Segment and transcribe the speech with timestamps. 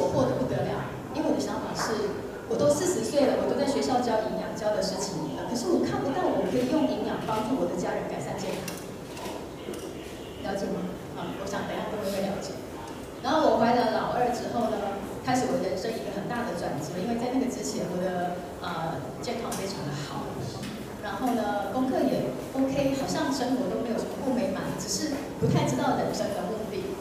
[0.00, 2.16] 我惑得不得了，因为我的想法是，
[2.48, 8.72] 我都四十岁了，我都在学校教营养，教了十几年了，可是我看不到我可以用营养帮助我的家人改善健康，
[10.48, 10.88] 了解吗？
[11.20, 12.56] 啊，我想等下各位会了解。
[13.20, 20.24] 然后我怀了老二之后呢，开始我人生一个很大的转折，因为在那个之前我的呃健康非常的好。
[21.04, 26.96] 然后呢，功课也 OK，好像生活都没有什么不美满，只是不太知道人生的目的。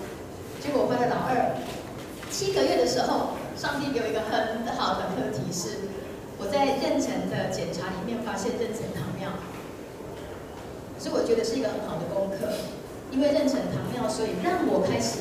[0.59, 1.56] 结果我怀了老二，
[2.40, 5.92] 七个月的时候，上帝给我一个很好的课题是，
[6.40, 9.28] 我在妊娠的检查里面发现妊娠糖尿，
[10.98, 12.48] 所以我觉得是一个很好的功课。
[13.12, 15.20] 因为妊娠糖尿，所以让我开始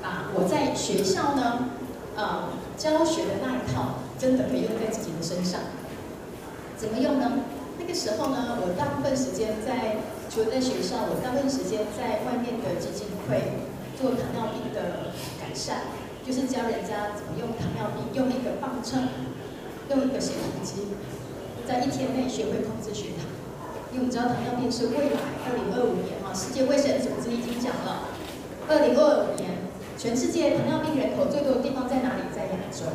[0.00, 1.74] 把我在学校呢，
[2.14, 5.74] 呃，教学的那一套，真的可以用在自己的身上。
[6.78, 7.50] 怎么用呢？
[7.80, 9.98] 那个时候呢，我大部分时间在
[10.30, 13.58] 除了在学校，我大部分时间在外面的基金会
[13.98, 15.10] 做糖尿病的
[15.42, 15.98] 改善，
[16.30, 19.02] 就是教人家怎么用糖尿病，用一个磅秤，
[19.90, 20.86] 用一个血糖机，
[21.66, 23.26] 在一天内学会控制血糖。
[23.90, 28.14] 因为我们知道糖尿病是未来二零二五年哈，世界卫生组织已经讲了，
[28.70, 32.22] 二零二五年全世界糖尿病人口最多的地方在哪里？
[32.30, 32.86] 在亚洲。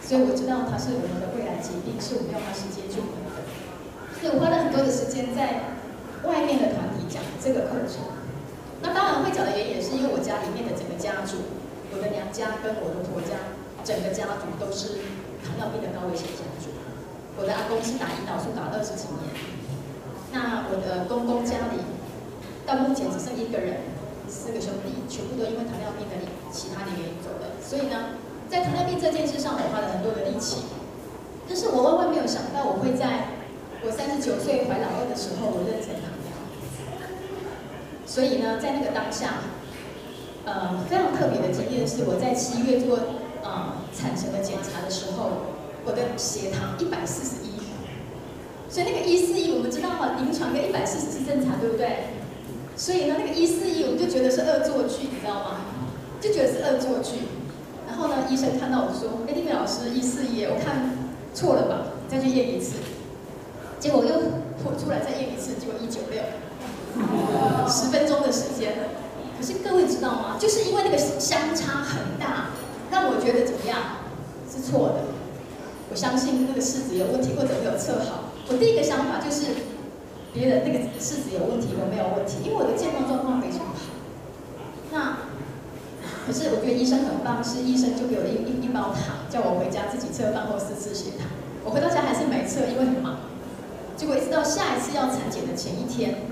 [0.00, 3.44] 所以我知道它是我们的未来疾病，是我们要开始接触的。
[4.16, 5.76] 所以我花了很多的时间在
[6.24, 8.08] 外面的团体讲这个课程。
[8.80, 11.59] 那当然会讲的原因也是因为我家里面的整个家族，
[11.92, 13.54] 我的娘家跟我的婆家，
[13.84, 15.02] 整个家族都是
[15.42, 16.70] 糖尿病的高危险家族。
[17.36, 19.32] 我的阿公是打胰岛素打了二十几年，
[20.32, 21.82] 那我的公公家里
[22.66, 23.82] 到目前只剩一个人，
[24.28, 26.14] 四个兄弟全部都因为糖尿病的
[26.52, 27.58] 其他的原因走了。
[27.58, 30.70] 所以呢，在糖尿病这件事上，我花了很多的力气。
[31.48, 33.38] 但是我万万没有想到，我会在。
[33.82, 36.36] 我三十九岁怀老二的时候，我妊娠糖尿，
[38.04, 39.40] 所以呢，在那个当下，
[40.44, 42.98] 呃，非常特别的经验是，我在七月做
[43.42, 45.54] 呃产程的检查的时候，
[45.84, 47.60] 我的血糖一百四十一，
[48.68, 52.16] 所以那个一四一，我们知道嘛，临床跟一百四十是正常，对不对？
[52.76, 55.60] 所以呢，那个一四一，我们就觉得是恶作剧，你知道吗？
[56.20, 57.28] 就觉得是恶作剧。
[57.86, 60.96] 然后呢，医生看到我说：“哎，丽美老师，一四一，我看
[61.34, 61.92] 错了吧？
[62.08, 62.76] 再去验一次。”
[63.78, 64.10] 结果又
[64.78, 66.22] 出来再验一次，结果一九六，
[67.68, 68.74] 十分钟的时间。
[69.40, 70.36] 可是各位知道吗？
[70.38, 72.50] 就是因为那个相差很大，
[72.92, 74.04] 让我觉得怎么样
[74.44, 74.96] 是错的。
[75.90, 78.36] 我相信那个试纸有问题，或者没有测好。
[78.48, 79.64] 我第一个想法就是，
[80.34, 83.96] 别人那个试纸有问题，我没有问题，因为我的健康状况非常好。
[84.92, 85.16] 那
[86.26, 91.32] 可是我觉得医生很棒，是医生就给我一一一包糖，叫我回家自己测饭后四次血糖。
[91.64, 93.16] 我回到家还是没测，因为很忙。
[93.96, 96.29] 结果一直到下一次要产检的前一天，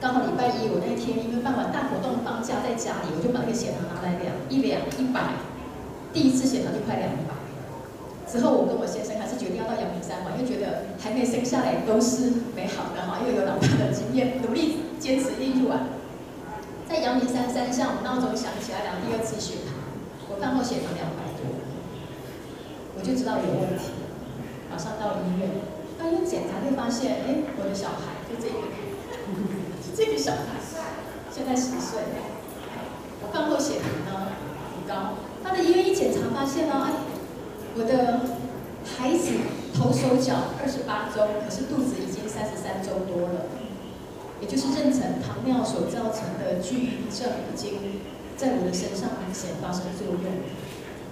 [0.00, 5.40] 刚好礼拜一，我那天因为办完大活动放假在家里，我就把那个血糖拿来量，一量一百，
[6.12, 7.32] 第一次血糖就快两百。
[8.28, 15.88] 之后，我跟我先生还是决定要到阳明山玩，因为觉得还没生下来都是美好的哈，因为有老大的经验，努力坚持一晚。
[16.84, 19.80] 在阳明山山上，我闹钟响起来量第二次血糖，
[20.28, 21.48] 我饭后血糖两百多，
[22.94, 23.96] 我就知道有问题，
[24.68, 25.48] 马上到医院。
[25.96, 28.60] 到医院检查会发现，哎，我的小孩就这个，
[29.96, 30.60] 这个小孩，
[31.32, 32.04] 现在十岁，
[33.22, 34.28] 我饭后血糖呢
[34.76, 35.16] 很高。
[35.42, 36.92] 到了医院一检查发现呢，哎。
[37.78, 38.24] 我的
[38.84, 39.36] 孩子
[39.76, 43.52] 头手脚二十八周，可是肚子已经三十三周多了，
[44.40, 48.00] 也就是妊娠糖尿所造成的巨婴症已经
[48.36, 50.24] 在我的身上明显发生作用。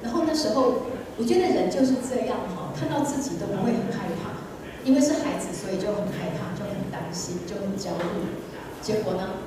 [0.01, 4.41] 然后那时候，我觉得人就是这样哈，看到自己都不会很害怕，
[4.85, 8.44] 因为是孩子，所以就很害怕，就很担心，就很焦虑。
[8.85, 9.41] 结果呢，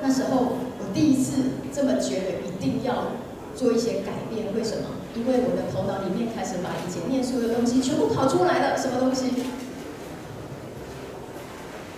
[0.00, 3.12] 那时候我第一次这么觉得一定要
[3.54, 4.96] 做一些改变，为什么？
[5.14, 9.44] 因为我的头脑里面开始把以前念书的东西全部跑出来了，什么东西？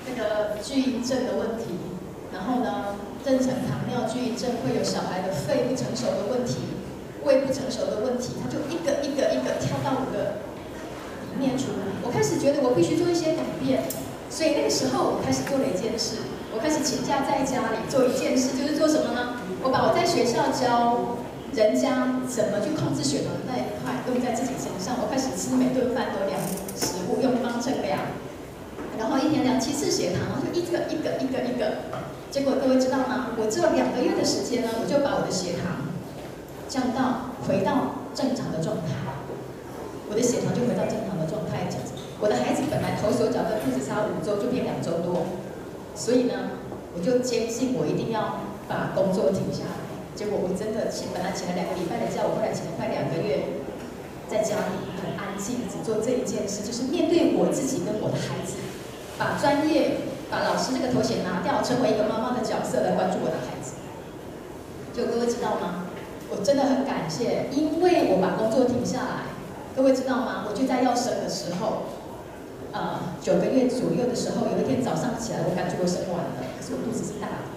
[0.09, 1.79] 那个巨婴症的问题，
[2.35, 6.75] 然后呢，妊娠糖尿巨婴症会有小孩的肺不成熟的问题，
[7.23, 10.43] 胃不成熟的问题，他就一个一个一个跳到我的
[11.31, 11.87] 里面出来。
[12.03, 13.85] 我开始觉得我必须做一些改变，
[14.31, 16.23] 所以那个时候我开始做了一件事，
[16.55, 19.37] 我开始请假在家里做一件事，就是做什么呢？
[19.63, 21.19] 我把我在学校教。
[21.51, 24.95] 人家怎么去控制血糖那一块用在自己身上？
[25.03, 26.39] 我开始吃每顿饭都量
[26.79, 27.99] 食物，用方秤量，
[28.97, 31.91] 然后一天量七次血糖，然后就一个一个一个一个。
[32.31, 33.35] 结果各位知道吗？
[33.35, 35.91] 我只有两个月的时间呢，我就把我的血糖
[36.71, 38.95] 降到回到正常的状态，
[40.07, 41.67] 我的血糖就回到正常的状态。
[42.21, 45.25] 我的孩子本来头手脚跟肚子差五周，就变两周多，
[45.97, 46.61] 所以呢，
[46.93, 49.81] 我就坚信我一定要把工作停下来。
[50.15, 53.65] 结果我真的请，本来请了两个礼拜的假，我后来请了快两个月，
[54.29, 58.61] 在家里很安静，只做这一件事，就是面对我自己跟我的孩子，
[59.17, 63.81] 把专业、把老师这个头衔拿掉，成为一个妈妈的角色来关注我的孩子。
[64.93, 65.89] 就各位知道吗？
[66.29, 69.33] 我真的很感谢，因为我把工作停下来。
[69.75, 70.45] 各位知道吗？
[70.45, 71.89] 我就在要生的时候，
[72.73, 77.51] 呃，九个月左右的时候，有一天早上起来，我感觉我生完了，可是我肚子是大的。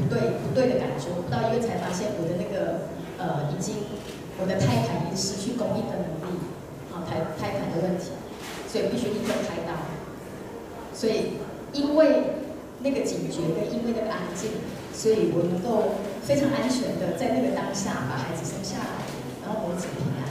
[0.00, 1.12] 不对，不对的感觉。
[1.12, 2.88] 我到医院才发现，我的那个
[3.20, 3.84] 呃，已经
[4.40, 6.40] 我的胎盘已经失去供应的能力，
[6.88, 8.16] 啊，胎胎盘的问题，
[8.66, 9.76] 所以必须立刻开刀。
[10.96, 11.36] 所以
[11.76, 12.40] 因为
[12.80, 14.64] 那个警觉跟因为那个安静，
[14.96, 19.04] 所以我能够非常安全的在那个当下把孩子生下来，
[19.44, 20.24] 然后母子平安。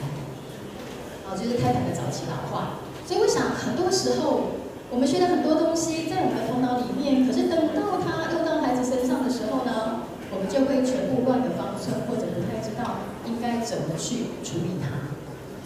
[1.30, 2.82] 啊，就是胎盘的早期老化。
[3.12, 4.56] 所以我想，很多时候
[4.88, 15.12] 我们学了很多东西在我们的头脑里面，可是等到他用到孩子身上的时候呢，我们就会全部乱了方寸，或者不太知道应该怎么去处理它，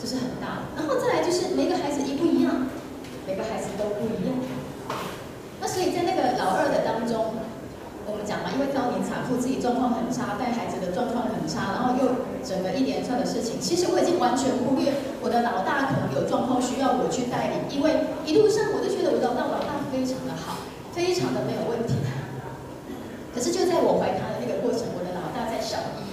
[0.02, 0.74] 这是很大的。
[0.74, 2.66] 然后再来就是每个孩子一不一样，
[3.30, 4.34] 每个孩子都不一样。
[5.62, 7.38] 那所以在那个老二的当中，
[8.10, 20.62] 我们讲嘛，因为高龄产妇自己状况很差，带孩子的状况很差，然后又整个一连串的事情，其实我已经完全忽略我的老大可能有状况需要我去带领，因为一路上我就觉得我老老大非常的好，
[20.94, 21.96] 非常的没有问题。
[23.34, 26.08] 可是就在我怀他的那个过程，我的老大在小一，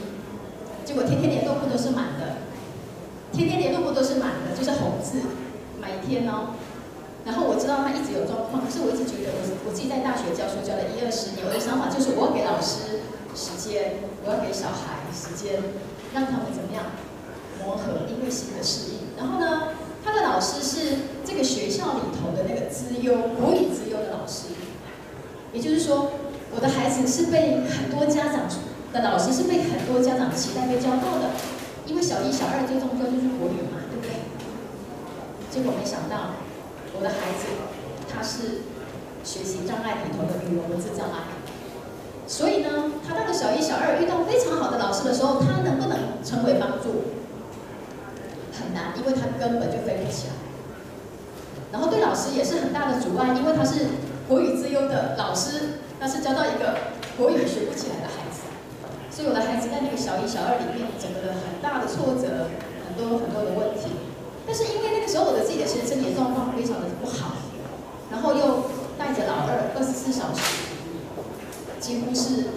[0.83, 2.43] 结果天天联络簿都是满的，
[3.31, 5.23] 天天联络簿都是满的，就是红字，
[5.79, 6.59] 每天哦。
[7.25, 13.07] 然后我知道他一直有状况，可是我一直觉得我我自己在大学教书教了一二十年，我的想法就是我要给老师
[13.39, 15.63] 时间，我要给小孩时间，
[16.13, 16.85] 让他们怎么样
[17.65, 19.17] 磨合，因为新的适应。
[19.19, 19.69] 然后呢，
[20.05, 24.49] 他的老师是这个学校里头的那个资优国语资优的老师，
[25.53, 26.13] 也就是说。
[26.55, 28.45] 我的孩子是被很多家长
[28.93, 31.33] 的老师是被很多家长期待被教到的，
[31.87, 34.13] 因为小一、小二最重要就是国语嘛，对不对？
[35.49, 36.37] 结果没想到，
[36.93, 37.49] 我的孩子
[38.05, 38.69] 他是
[39.25, 41.33] 学习障碍里头的语文文字障碍，
[42.27, 42.71] 所以呢，
[43.07, 47.13] 他到了小一、小二遇到非常好的老师的时候，他能不能成为帮助？
[48.53, 50.35] 很难，因为他根本就飞不起来。
[51.73, 53.87] 然后对老师也是很大的阻碍，因为他是
[54.29, 55.81] 国语资优的老师。
[56.03, 56.75] 他是教到一个
[57.17, 58.43] 国语学不起来的孩子，
[59.09, 62.51] 所以我的孩子在那个小一、小二里面，整个的很大的挫折，
[62.83, 63.95] 很多很多的问题。
[64.45, 67.39] 但是因为那个时候我的自己的身体状况非常的不好，
[68.11, 68.67] 然后又
[68.99, 70.72] 带着老二，二十四小时，
[71.83, 72.55] 几乎是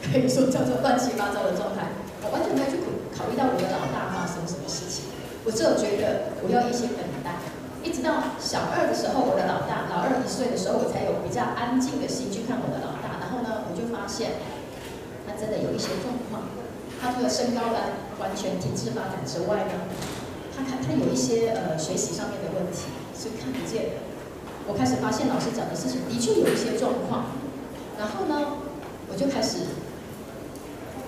[0.00, 1.92] 可以说叫做乱七八糟的状态。
[2.24, 2.80] 我完全没有去
[3.12, 5.12] 考虑到我的老大发生什么事情，
[5.44, 7.36] 我只有觉得我要一些等待。
[7.84, 13.20] 一直到小二的时候，我的老大，老二一岁的时候，我才有比较安静的心去看我的老大。
[13.20, 14.40] 然后呢，我就发现
[15.28, 15.36] 他。
[15.36, 16.46] 真的有一些状况，
[17.02, 19.90] 他除了身高呢完全停滞发展之外呢，
[20.56, 24.08] 他看他有一些呃学习上面的问题是看不见的。
[24.66, 27.34] 我开始发现老师讲的事情的确有一些状况，
[27.98, 28.58] 然后呢，
[29.08, 29.58] 我就开始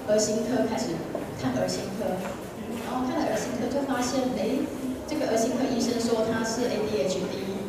[0.08, 0.94] 儿心科开始
[1.42, 2.06] 看儿心科，
[2.86, 4.62] 然后看了儿心科就发现，哎，
[5.06, 7.66] 这个儿心科医生说他是 ADHD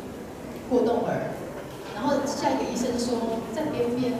[0.70, 1.34] 过动儿，
[1.94, 4.14] 然后下一个医生说在边边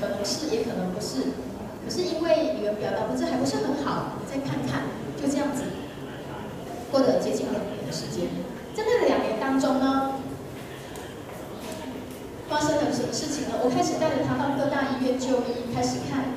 [0.00, 1.46] 可能是也可能不是。
[1.86, 4.82] 可是因为语言表达不是还不是很好，再看看，
[5.22, 5.62] 就这样子，
[6.90, 8.26] 过了接近两年的时间，
[8.74, 10.14] 在那个两年当中呢，
[12.48, 13.60] 发生了什么事情呢？
[13.60, 16.32] 我开始带着他到各大医院就医，开始看，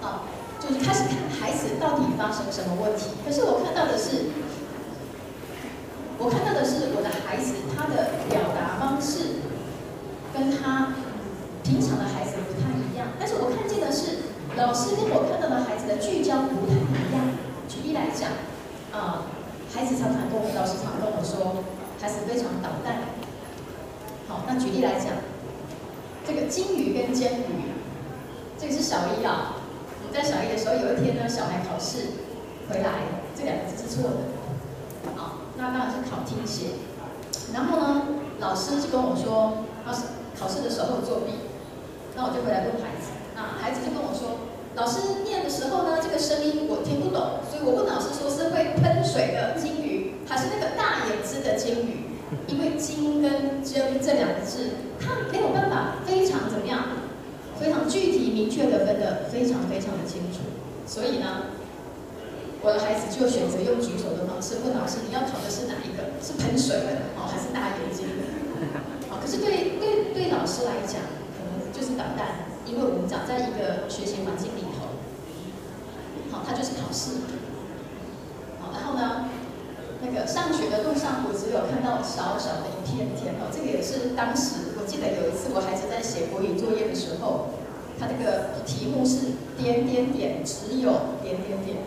[0.00, 0.24] 啊，
[0.56, 3.12] 就是开始看孩子到底发生什么问题。
[3.20, 4.32] 可是我看到的是，
[6.16, 9.44] 我看到的是我的孩子他的表达方式
[10.32, 10.96] 跟他
[11.60, 13.12] 平常的孩子不太一样。
[13.20, 17.36] 但是我看见的是，老师跟我看到的孩子的聚焦不太一样。
[17.68, 18.32] 举例来讲，
[18.96, 19.28] 啊、
[19.68, 21.60] 孩子常常跟我们老师常跟我说，
[22.00, 23.12] 孩子非常捣蛋。
[24.46, 25.12] 那举例来讲，
[26.26, 27.72] 这个金鱼跟煎鱼，
[28.58, 29.56] 这个是小一啊。
[30.00, 32.18] 我们在小一的时候，有一天呢，小孩考试
[32.68, 34.16] 回来，这两个字是错的。
[35.16, 36.76] 好，那当然是考听写。
[37.54, 38.02] 然后呢，
[38.40, 40.02] 老师就跟我说，老师
[40.38, 41.32] 考试的时候作弊。
[42.14, 44.36] 那我就回来问孩子，那孩子就跟我说，
[44.74, 52.11] 老师念的时候呢，这个声音我听不懂，所以我问老师说是会喷水的金鱼，还是那个大眼睛的金鱼？
[52.48, 56.84] 因为“金”跟“针”这两个字，他没有办法非常怎么样，
[57.58, 60.40] 非常具体明确的分得非常非常的清楚。
[60.86, 61.52] 所以呢，
[62.62, 66.12] 我的孩子就选择用举手的方式问老师，你要考的是哪一个？
[66.22, 68.22] 是喷水的哦，还是大眼睛的？
[69.10, 71.00] 好，可是对对对老师来讲。
[71.34, 74.94] 可能就是捣蛋，因为我们长在一个学习环境里头，
[76.30, 77.26] 好，他就是考试，
[78.60, 79.28] 好，然后呢，
[80.02, 87.54] 那个上学的路上，我只有看到小小的一片天哦，这个也是当时我记得有一次我孩子在写国语作业的时候，
[87.98, 91.86] 他这个题目是点点点，只有点点点，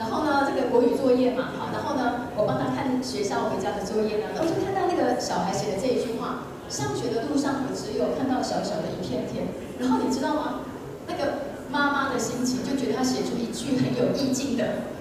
[0.00, 6.48] 然后呢，这个国语作业嘛，好，然后呢，我帮他看学校回家的作业呢，我就看到那个小孩写的这一句话。
[6.68, 9.46] 上学的路上，我只有看到小小的一片天。
[9.78, 10.66] 然后你知道吗？
[11.06, 14.95] 那个妈妈的心情就觉得他写出一句很有意境的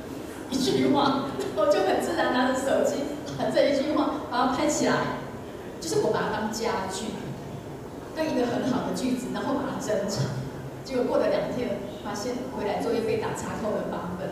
[0.56, 3.04] 一句话，我就很自然拿着手机
[3.38, 4.94] 把这一句话把它拍起来，
[5.82, 7.06] 就是我把它当家具，
[8.16, 10.26] 当一个很好的句子，然后把它珍藏。
[10.84, 14.30] 结果过了两天，发现回来作业被打叉扣了八分，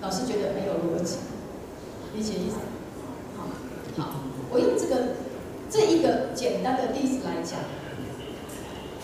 [0.00, 1.18] 老师觉得没有逻辑，
[2.14, 2.56] 理解意思？
[3.36, 3.44] 好，
[3.96, 4.10] 好，
[4.50, 5.22] 我用这个。
[5.70, 7.58] 这一个简单的例子来讲，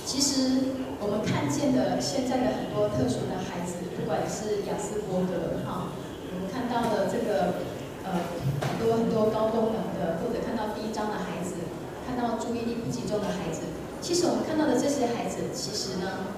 [0.07, 0.61] 其实
[1.01, 3.80] 我们看见的现在的很多特殊的孩子，
[4.11, 7.63] 不管是雅斯伯格哈，我们看到的这个
[8.03, 8.19] 呃
[8.59, 11.55] 很多很多高功能的，或者看到低张的孩子，
[12.03, 13.71] 看到注意力不集中的孩子，
[14.03, 16.35] 其实我们看到的这些孩子，其实呢，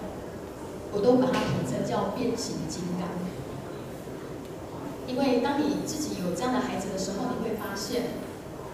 [0.93, 3.09] 我都把它统称叫变形金刚，
[5.09, 8.21] 因为当你自己有这样的孩子的时候，你会发现，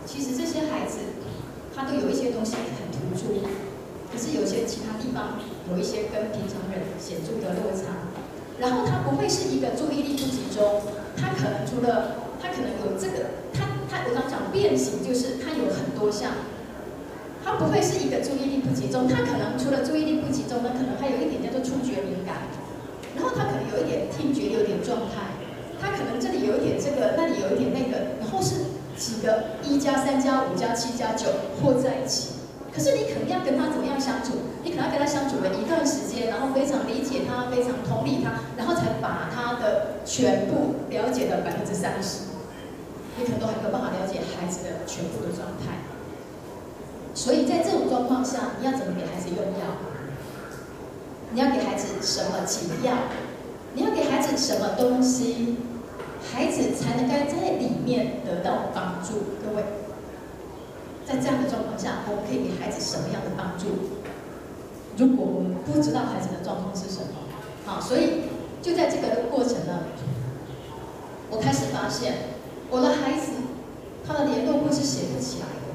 [0.05, 1.23] 其实这些孩子。
[1.71, 3.39] 他都有一些东西很突出，
[4.11, 5.39] 可是有些其他地方
[5.71, 7.98] 有一些跟平常人显著的落差。
[8.61, 10.83] 然后他不会是一个注意力不集中，
[11.17, 16.33] 他可能除了他可能有这个，他他我刚讲变形就是他有很多项，
[17.45, 22.51] 他不会是一个注意力不集中，他可能除了注意力不集中呢，可能还有一点叫做触觉敏感，
[23.15, 25.39] 然后他可能有一点听觉有点状态，
[25.81, 28.79] 他可能这里有一点这个，那里有一点那个，然后是。
[28.99, 31.29] 几个一加三加五加七加九
[31.63, 32.31] 或在一起，
[32.75, 34.33] 可是你肯定要跟他怎么样相处？
[34.69, 42.37] 你可能跟他相处了一段时间，然后非常理解他，非常同理他，然后才把他的全部了解了百分之三十。
[43.17, 45.81] 你可能都还没有办法了解孩子的全部的状态。
[47.15, 49.81] 所以在这种状况下，你要怎么给孩子用药？
[51.33, 52.93] 你要给孩子什么解药？
[53.73, 55.57] 你要给孩子什么东西？
[56.31, 59.15] 孩子才能该在里面得到帮助。
[59.43, 59.65] 各位，
[61.07, 63.98] 在这样的状况下，我们可以给孩子什么样的帮助？
[64.99, 67.23] 如果我们不知道孩子的状况是什么
[67.65, 68.27] 好，所以
[68.61, 69.95] 就在这个过程呢，
[71.31, 72.35] 我开始发现
[72.69, 73.31] 我的孩子
[74.05, 75.71] 他的联络簿是写不起来的，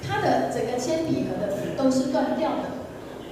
[0.00, 2.80] 他的整个铅笔盒的笔都是断掉的。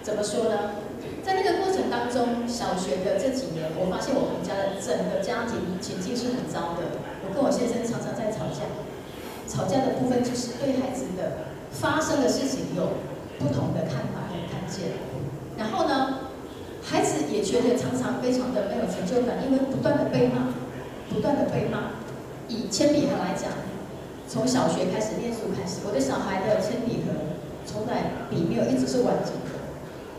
[0.02, 0.84] 怎么说呢？
[1.24, 7.00] 在那个过程当中，小学的这几年，我发现我们家的整个家庭情境是很糟的。
[7.24, 8.68] 我跟我先生常常在吵架，
[9.48, 13.00] 吵架的部分就是对孩子的发生的事情有
[13.40, 15.13] 不同的看法和看见。
[15.56, 16.30] 然后呢，
[16.82, 20.52] 孩子也觉得常常非常的没有成就感，因为不断的被骂，
[21.08, 22.02] 不断的被骂。
[22.48, 23.50] 以铅笔盒来讲，
[24.28, 27.34] 从小学开始念书开始，我的小孩的铅笔盒
[27.64, 29.62] 从来笔没有一直是完整的。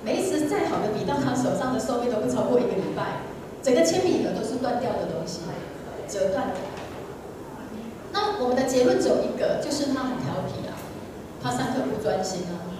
[0.03, 3.25] 每一支再好的笔到他手上的寿命都不超过一个礼拜，
[3.61, 5.41] 整个铅笔盒都是断掉的东西，
[6.07, 6.55] 折断的。
[8.13, 10.77] 那我们的结论只有一个，就是他很调皮啊，
[11.41, 12.74] 他上课不专心啊，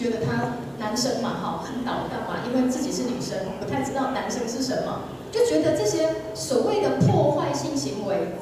[0.00, 8.32] 觉得他男生嘛哈很捣蛋嘛，因为自己是女生，不太知道男生是什么，就觉得这些所谓的破坏性行为，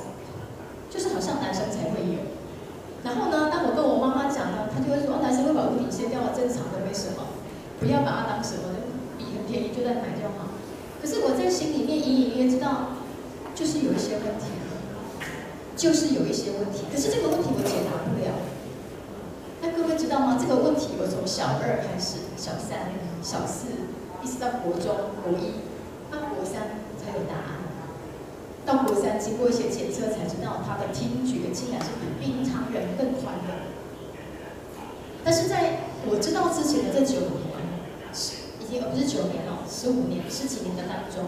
[0.88, 2.30] 就是好像男生才会有。
[3.02, 7.26] 然后呢，当我跟我妈妈讲呢，她就会说，男生会把物品卸掉了，正常的，没什么。
[7.80, 8.86] 不要把它当什么的，
[9.18, 10.54] 笔很便宜，就在买就好。
[11.02, 12.94] 可是我在心里面隐隐约约知道，
[13.54, 14.46] 就是有一些问题，
[15.74, 16.86] 就是有一些问题。
[16.86, 18.30] 可是这个问题我解答不了。
[19.98, 20.38] 知道吗？
[20.40, 23.90] 这个问题我从小二开始，小三、小四，
[24.22, 25.66] 一直到国中、国一，
[26.08, 27.66] 到国三才有答案。
[28.64, 33.74] 到国三经过一些检测才知道，他的听觉竟然是比平常人更宽的。
[35.24, 37.48] 但是在我知道之前的这九年。
[38.60, 41.24] 已经不是九年了，十五年、十几年的当中，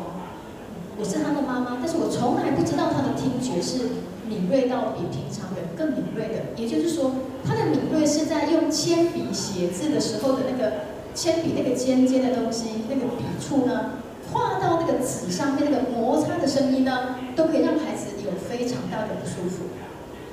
[0.99, 6.53] 我是他的妈妈，但是我从来不知道他的听觉是敏锐到比平常人更敏锐的。
[6.61, 7.13] 也就是说，
[7.47, 10.73] 他的敏锐是在用铅笔写字的时候的那个
[11.15, 13.93] 铅笔那个尖尖的东西，那个笔触呢，
[14.33, 19.65] 画到那个纸上面那个摩擦的声音呢，都可以让孩子有非常大的不舒服。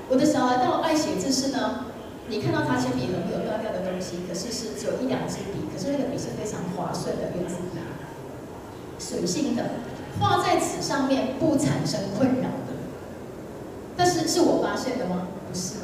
[0.09, 1.85] 我的小孩到爱写字是呢。
[2.29, 7.79] 你看到他铅笔盒没有断掉的东西，可是是只有一两支笔，可是那个笔是非常滑顺的原子笔，
[8.99, 9.63] 水性的，
[10.19, 12.75] 画在纸上面不产生困扰的。
[13.95, 15.29] 但是是我发现的吗？
[15.47, 15.75] 不是，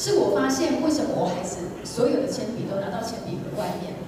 [0.00, 4.00] 是我发现为什么我孩子所有的铅笔都拿到铅笔盒外面，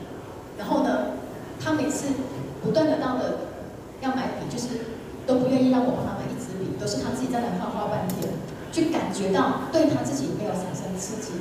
[0.56, 1.20] 然后呢，
[1.60, 2.16] 他每次
[2.64, 3.52] 不断的到了
[4.00, 8.32] 要买笔，就是都不愿意让我帮他买一支笔，都是他自己在那画画半天。
[8.72, 11.36] 去感觉到对他自己没有产生刺激，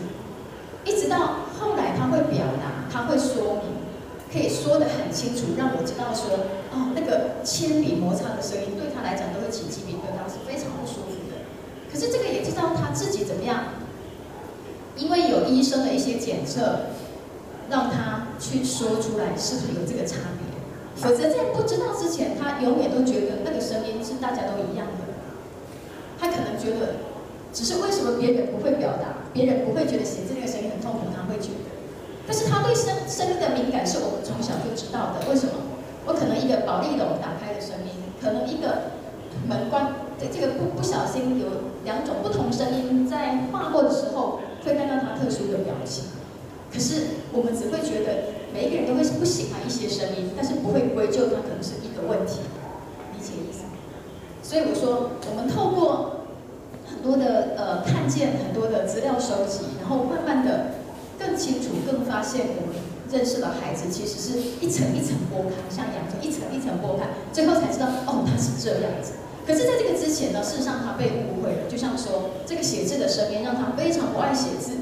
[0.84, 3.80] 一直到后来他会表达，他会说明，
[4.28, 11.48] 可以说得很清楚，让我知道说，哦，那个铅笔摩擦的声音对他来讲都会起鸡皮疙瘩，是非常不舒服的。
[11.88, 13.81] 可是这个也知道他自己怎么样，
[15.02, 16.94] 因为有医生的一些检测，
[17.70, 25.12] 让他去说出来是不是有这个差别，否则在不知道之前，他永远都觉得那个声音是大家都一样的，
[26.20, 27.12] 他可能觉得。
[27.54, 31.68] 只是为什么别人不会表达，别人不会觉得写字那个声音很痛苦，他会觉得。
[32.26, 35.28] 但是他对声声音的敏感是我们从小就知道的。
[35.28, 35.52] 为什么？
[36.08, 37.92] 我可能一个保丽龙打开的声音，
[38.24, 38.96] 可能一个
[39.50, 46.06] 门关，这个不不小心有两种不同声音在划过的时候，会看到他特殊的表情。
[46.72, 52.40] 可是我们只会觉得每一个人都会不喜欢一些声音，但是不会归咎他可能是一个问题，
[53.14, 53.64] 理解意思？
[54.42, 56.18] 所以我说，我们透过。
[56.92, 60.76] 很多的呃看见很多的资料收集，然后慢慢的
[61.18, 62.76] 更清楚，更发现我们
[63.10, 69.14] 认识的孩子其实是一层一层剥开，像洋葱一层一层剥开，最后才知道哦，他是这样子。
[69.52, 74.78] 可是在这个之前呢，事实上他被误会了，就像说这个写字的声音让他非常不爱写字。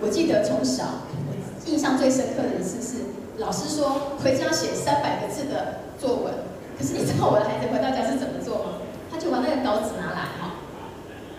[0.00, 1.36] 我记得从小我
[1.68, 3.04] 印象最深刻的一次是
[3.36, 6.32] 老师说回家写三百个字的作文，
[6.72, 8.80] 可是你知道我的孩子回到家是怎么做吗？
[9.12, 10.40] 他就把那个稿纸拿来。
[10.40, 10.56] 哈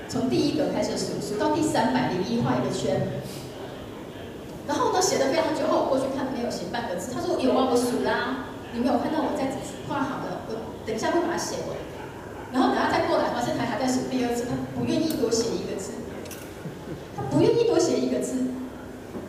[0.08, 3.02] 从第一个开始数，数到第三百零一画一个圈，
[4.68, 7.10] 然后呢，写了非常久后，我过去看没有写半个字。
[7.12, 9.50] 他说有啊，我数啦，你没有看到我在
[9.90, 11.74] 画好了，我等一下会把它写完。
[12.52, 15.92] 然后等下再过来，发现他还在数第二次，他不愿意多写一个字，
[17.16, 18.52] 他不愿意多写一个字。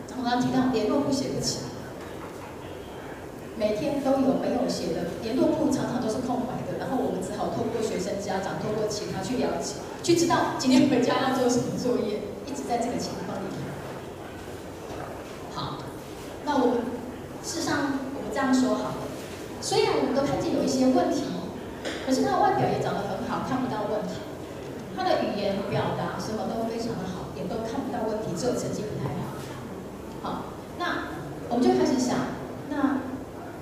[0.09, 1.69] 然后他提到联络簿写不起来，
[3.55, 6.79] 每天都有没有写的联络簿，常常都是空白的。
[6.79, 9.75] 然后我们只好透过学生家长，透过其他去了解。
[10.03, 13.55] 去知道今天回家要做什么作业，一直在这个情况里面。
[15.53, 15.79] 好，
[16.45, 16.77] 那我们
[17.43, 19.07] 事实上我们这样说好了，
[19.61, 21.23] 虽然我们都看见有一些问题，
[22.05, 23.12] 可是他的外表也长得很
[23.47, 24.21] 看不到问题。
[24.95, 29.33] 他的语言表达什么都非常的好，也都看不到问题，只有成绩不太好。
[30.21, 30.43] 好，
[30.77, 31.09] 那
[31.49, 32.17] 我们就开始想，
[32.69, 33.01] 那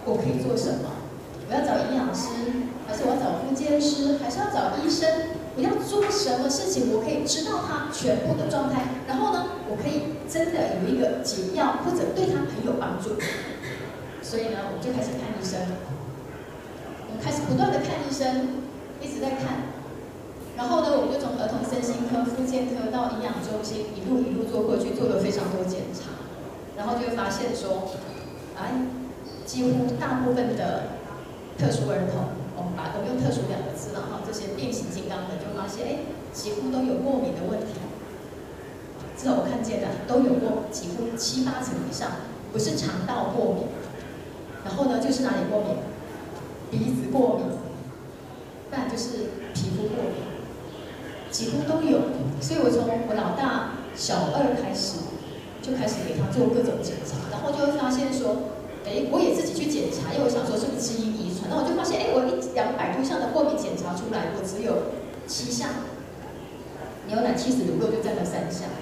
[0.04, 1.00] 我可以做什么？
[1.48, 5.40] 我要找营养师，还是我要找复健师，还是要找医生？
[5.56, 13.20] 我要做什么事情，我可以知道他全部的状态，然后呢，我可以真的有一个解药，或者对他很有帮助。
[14.24, 15.76] 所以呢，我们就开始看医生，
[17.08, 18.64] 我们开始不断的看医生，
[19.02, 19.74] 一直在看。
[20.56, 26.22] 然后呢，我们就从儿童身心科、复健科到营养中心，一路一路做过去，做了非常多检查，
[26.78, 27.90] 然后就会发现说，
[28.56, 28.86] 哎，
[29.46, 31.00] 几乎大部分的
[31.58, 32.38] 特殊儿童。
[32.54, 35.92] 我们把我用特殊两个字了哈，这些变形金刚的就发现，哎，
[36.32, 37.80] 几乎都有过敏的问题。
[39.18, 43.66] 至少我看见的都有过，几乎七八成以上，不是肠道过敏，
[44.66, 45.78] 然后呢就是哪里过敏？
[46.70, 47.48] 鼻子过敏，
[48.72, 50.26] 不然就是皮肤过敏，
[51.30, 52.00] 几乎都有。
[52.42, 55.06] 所以我从我老大小二开始，
[55.62, 58.58] 就开始给他做各种检查，然后就会发现说。
[58.84, 64.98] 哎，我也自己去检查，因为我想说是不是基因遗传，然后我就发现，哎，我一两百多项的过敏检查出来，我只有
[65.30, 65.86] 七项，
[67.06, 68.74] 牛奶、起司、乳酪就占了三项，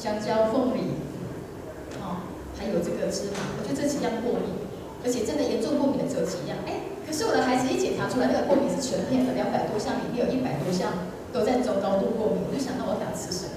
[0.00, 0.96] 香蕉、凤梨，
[2.00, 2.24] 哦，
[2.56, 4.48] 还有这个芝麻，我就这几样过敏，
[5.04, 13.50] 而且真的严重过敏的只有几样，哎，可是我的孩子一检查出来，那个过敏是全片的，两百多项里面有一百多项都在中高度过敏，我就想到我打吃什么，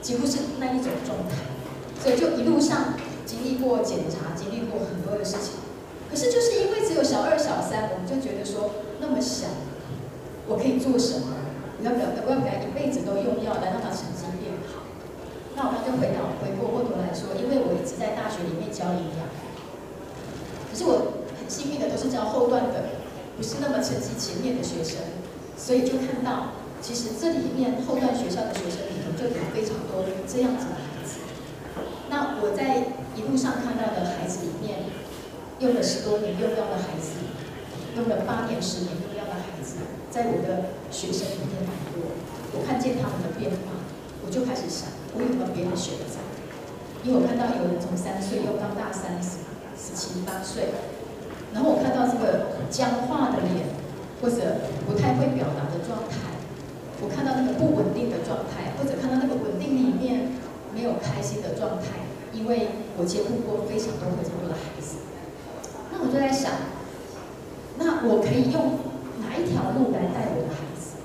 [0.00, 1.42] 几乎是那一种状态，
[2.02, 2.94] 所以就一路上。
[3.24, 5.62] 经历过检查，经历过很多的事情，
[6.10, 9.46] 可是就是因为只有小二、小三，我们就觉得说那么小，
[10.48, 11.32] 我可以做什么？
[11.78, 12.06] 我要不要？
[12.26, 14.84] 我要不要一辈子都用药来让他成绩变好？
[15.56, 19.24] 那我们就回到回过过头来说，因为我一直在大学里面教营养，
[20.68, 21.21] 可是我
[21.52, 22.96] 幸运的都是教后段的，
[23.36, 25.04] 不是那么成绩前面的学生，
[25.58, 31.20] 所以就看到其实这里面后段学校的学生里头就有非常多这样子的孩子。
[32.08, 32.96] 那我在。
[33.12, 34.88] 一路上看到的孩子里面，
[35.60, 37.20] 用了十多年用药的孩子，
[37.94, 42.16] 用了八年、十年用药的孩子，在我的学生里面很多，
[42.56, 43.84] 我看见他们的变化，
[44.24, 46.24] 我就开始想，我有没有别的选择？
[47.04, 49.44] 因为我看到有人从三岁用到大三十、
[49.76, 50.72] 十七八岁，
[51.52, 53.68] 然后我看到这个僵化的脸，
[54.20, 56.36] 或者不太会表达的状态，
[57.00, 60.32] 我看到那个不稳定的状态，或者看到那个稳定里面
[60.74, 62.00] 没有开心的状态。
[62.32, 65.04] 因为我接触过非常多非常多的孩子，
[65.92, 66.50] 那我就在想，
[67.76, 68.80] 那我可以用
[69.20, 70.96] 哪一条路来带我的孩子？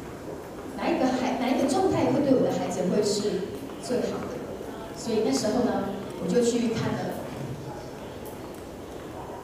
[0.79, 3.51] 哪一个孩哪一个状态会对我的孩子会是
[3.83, 4.39] 最好的？
[4.95, 5.91] 所以那时候呢，
[6.23, 7.19] 我就去看了，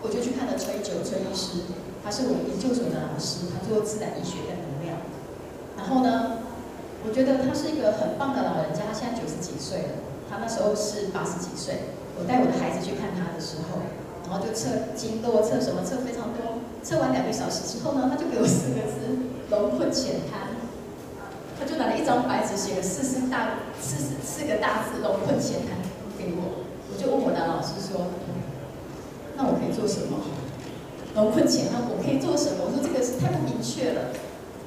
[0.02, 1.68] 我就去看了崔九崔医师，
[2.02, 4.97] 他是我研究所的老师，他做自然医学的能量。
[5.78, 6.41] 然后呢，
[7.06, 10.02] 我觉得他是一个很棒的老人家，他现在九十几岁了。
[10.26, 13.86] 他那时候是八十几岁，我带我的孩子去看他的时候，
[14.26, 20.58] 然后就测经络，测什么测非常多，测完两个小时之后呢，他就给我四个字：龙困浅滩。
[21.60, 25.78] 他就拿了一张白纸写了四四大四四个大字“龙困浅滩”
[26.17, 28.10] 给我，我就问我的老师说
[29.38, 30.17] ：“那我可以做什么？”
[31.15, 32.68] 龙困浅滩，可以做什么？
[32.68, 34.12] 我说这个是太不明确了，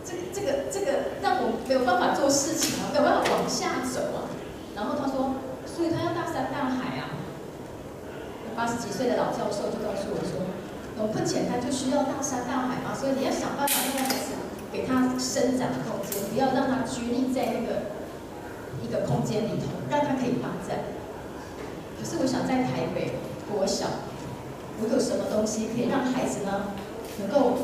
[0.03, 4.33] 这个这个这个让我没有办法做事情啊，没有办法往下走啊。
[4.75, 5.44] 然后他说。
[5.66, 7.12] 所以他要大山大海啊！
[8.57, 10.40] 八十几岁的老教授就告诉我说
[10.96, 14.33] ：“龙困浅滩就需要大山大海嘛，所以你要想办法让孩子
[14.72, 17.92] 给他生长的空间，不要让他拘泥在那个
[18.81, 20.81] 一个空间里头，让他可以发展。”
[22.01, 23.20] 可是我想在台北
[23.53, 23.85] 国小，
[24.81, 26.72] 我有什么东西可以让孩子呢
[27.18, 27.59] 能够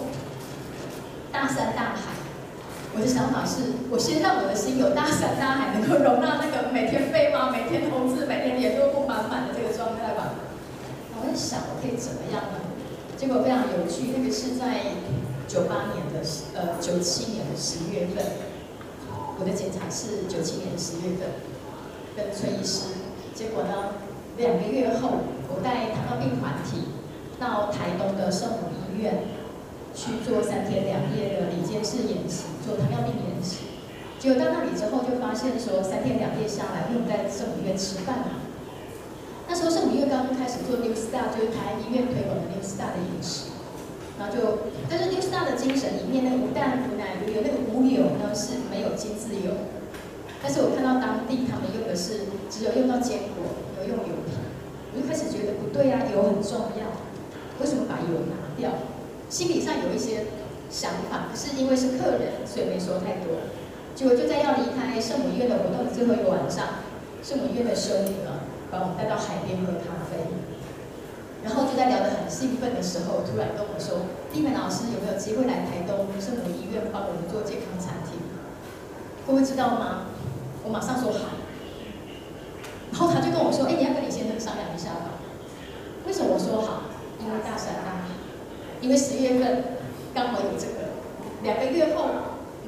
[1.31, 2.13] 大山大海？
[2.95, 7.49] 我的想法是，我先让我的心有大山大海，能够容纳那个每天飞吗？
[7.53, 10.35] 每天投资，每天联络不满满的这个状态吧。
[11.17, 12.61] 我在想，我可以怎么样呢？
[13.17, 15.01] 结果非常有趣，那个是在
[15.49, 18.25] 九八年的十呃九七年的十月份，
[19.41, 21.33] 我的检查是九七年十月份，
[22.17, 22.93] 跟崔医师。
[23.33, 23.97] 结果呢，
[24.37, 26.93] 两个月后，我带糖尿病团体
[27.41, 29.41] 到台东的圣母医院。
[29.95, 33.71] 去做三天两夜的理监事演习，做糖尿病演习。
[34.19, 38.47] 结果到那里之后，就发现说三天两夜下来，因为我们在圣母医院吃饭嘛。
[39.49, 43.51] 那时候圣母医院刚刚开始做 New Star，就是台医院推广的 New Star 的饮食。
[44.19, 49.53] 然后就，但是 New Star 的精神里面，那个无蛋、无奶、无油，那个无油呢是没有精制油。
[50.43, 54.39] 但是我看到当地他们用的是只有用到坚果，没有用油品，
[54.95, 56.95] 我就开始觉得不对啊，油很重要，
[57.59, 58.71] 为什么把油拿掉？
[59.33, 60.27] 心理上有一些
[60.69, 63.49] 想法，可是因为是客人，所以没说太多。
[63.97, 66.85] 结果就在要离开圣母医院的活动的最后一个晚上，
[67.25, 70.21] 圣母医院的修女呢，把我们带到海边喝咖啡。
[71.43, 74.05] 然后就在聊得很兴奋的时候，突然跟我说
[74.37, 78.21] ：“丽美老师有没有机会来台东圣母医院帮我们做健康餐厅？”
[79.27, 80.13] 各位知道吗？
[80.63, 81.41] 我马上说好。
[82.93, 85.17] 然后他就跟我说：“哎，你要跟你先生商量一下吧。”
[86.05, 86.93] 为什么我说好？
[87.19, 88.02] 因为大山大，
[88.83, 89.65] 因为十月份
[90.13, 90.73] 刚好有这个。
[91.43, 92.11] 两个月后，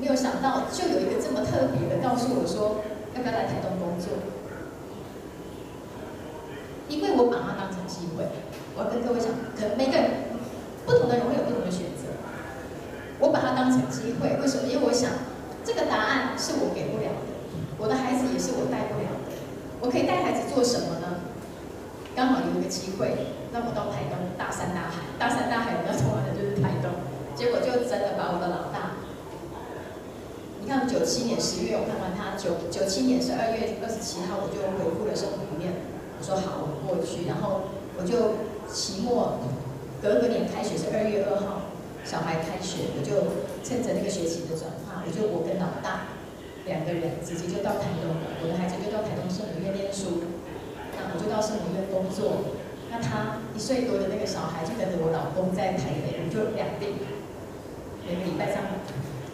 [0.01, 2.83] 没有想到就有一个这么特别的告诉我说
[3.15, 4.09] ：“要不要来台东工作？”
[6.89, 8.25] 因为我把它当成机会。
[8.77, 10.11] 我要跟各位讲，可能每个人
[10.87, 12.03] 不同的人会有不同的选择。
[13.21, 14.67] 我把它当成机会，为什么？
[14.67, 15.11] 因为我想
[15.65, 17.17] 这个答案是我给不了的，
[17.79, 19.31] 我的孩子也是我带不了的。
[19.81, 21.23] 我可以带孩子做什么呢？
[22.17, 26.91] 刚好有一个机会，那我到台东，大山大海，大山大海，我要走完的就是台东。
[27.39, 28.99] 结果就真的把我的老大，
[30.59, 35.71] 你看九七年十月我看完他，九九七年十二月二十七号我就回复了圣母院，
[36.19, 39.39] 我说好，我过去，然后我就期末
[40.03, 41.71] 隔个年开学是二月二号，
[42.03, 46.11] 小孩开学，我就趁着那个学期的转换，我就我跟老大。
[46.67, 50.27] 两个人直接就到台东了，我的孩子就到台东圣母院念书，
[50.99, 52.51] 那我就到圣母院工作。
[52.95, 56.95] 那他一岁多的那个小孩就跟着我老公在台北，我就两地，
[58.07, 58.63] 每个礼拜上，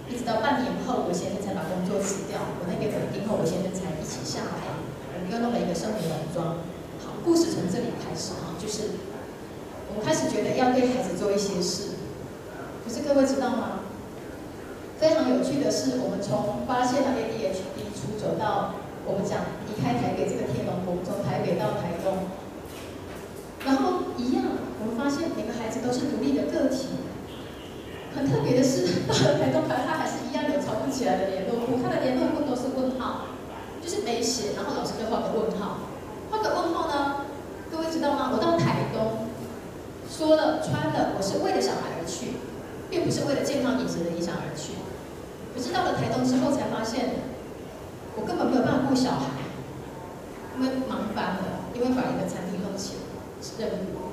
[0.08, 2.40] 一直到半年后，我先生才把工作辞掉。
[2.40, 4.80] 我那边稳定后，我先生才一起下来。
[5.12, 6.64] 我们又弄了一个生活农庄。
[7.04, 8.96] 好，故事从这里开始啊，就是
[9.92, 12.00] 我们开始觉得要对孩子做一些事。
[12.80, 13.84] 可是各位知道吗？
[14.96, 22.24] 非常有趣的是，我们从发现了 ADHD 出走到我们讲离开台北这个天龙国，从台北到台东，
[23.66, 24.44] 然后一样，
[24.80, 26.88] 我们发现每个孩子都是独立的个体。
[28.14, 33.38] 很特别的是，到了台东，他还是一样有吵不起来的联络簿，他的联络簿都是问号，
[33.80, 35.86] 就是没写，然后老师就画个问号。
[36.28, 37.26] 画个问号呢，
[37.70, 38.30] 各位知道吗？
[38.34, 39.30] 我到台东，
[40.10, 42.42] 说了穿了，我是为了小孩而去，
[42.90, 44.74] 并不是为了健康饮食的理想而去。
[45.54, 47.30] 可是到了台东之后，才发现
[48.18, 49.54] 我根本没有办法顾小孩，
[50.58, 53.09] 因为忙翻了，因为把一个餐厅弄起来
[53.58, 54.12] 任务。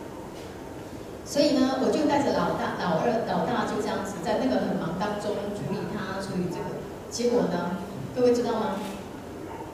[1.26, 6.80] 所以呢，我就带着老大、老二、老大就这样子在那个很忙当中处理他、处理这个。
[7.12, 7.78] 结果呢，
[8.16, 8.80] 各位知道吗？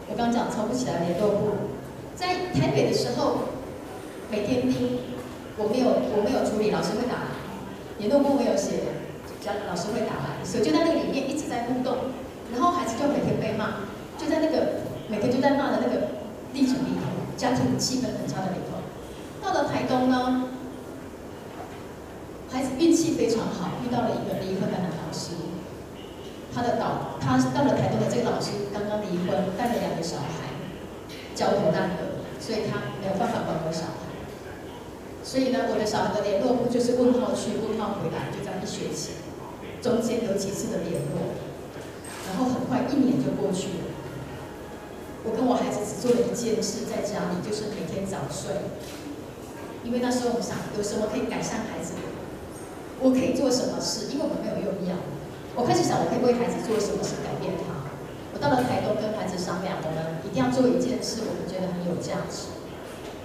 [0.10, 1.74] 我刚讲抄不起来联络簿，
[2.16, 3.50] 在台北的时候，
[4.30, 5.00] 每天听
[5.58, 7.38] 我没有我没有处理，老师会打来，
[8.00, 9.02] 联络簿没有写。
[9.68, 12.16] 老师会打来，所以就在那个里面一直在互动，
[12.54, 13.84] 然后孩子就每天被骂，
[14.18, 16.08] 就在那个每天就在骂的那个
[16.54, 18.73] 历程里头，家庭气氛很差的里头。
[19.44, 20.46] 到了台东呢，
[22.50, 25.36] 孩子运气非常好，遇到了一个离婚的老师。
[26.56, 30.56] 他的导，他到了台东的这个老师刚刚离婚，带了两个小孩，
[31.36, 34.08] 焦头烂额，所以他没有办法管我小孩。
[35.24, 39.20] 所以呢，我的小孩的联络簿就是问号去，问号回来，就这样一学期。
[39.82, 41.36] 中间有几次的联络，
[42.30, 43.92] 然后很快一年就过去了。
[45.26, 48.54] 我跟我孩子只做了一件事，在家里就是每天早睡，
[49.84, 51.94] 因为那时候我们想有什么可以改善孩子，
[53.00, 54.96] 我可以做什么事，因为我们没有用药。
[55.56, 57.92] 我开始想我可以为孩子做什么事改变他。
[58.34, 62.56] 我到了台东跟孩子商量，我们一定要做一件事，我们觉得很有价值。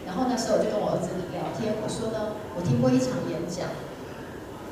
[0.05, 3.71] 然后那时候我就跟我儿子聊天，我说呢，我听过一场演讲。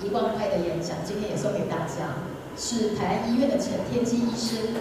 [0.04, 4.76] 一万块的演讲，今天也送给大家，是台安医院的陈天基医师，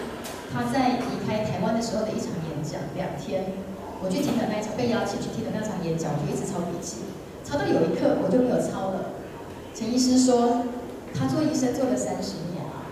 [0.52, 3.56] 他在离开台湾的时候的一场演讲，两天，
[4.06, 7.10] 我去听的那场，被邀请去听的那场演讲，就一直抄笔记，
[7.42, 9.18] 抄到有一刻我就没有抄了。
[9.74, 10.62] 陈医师说，
[11.10, 12.86] 他做医生做了三十年了，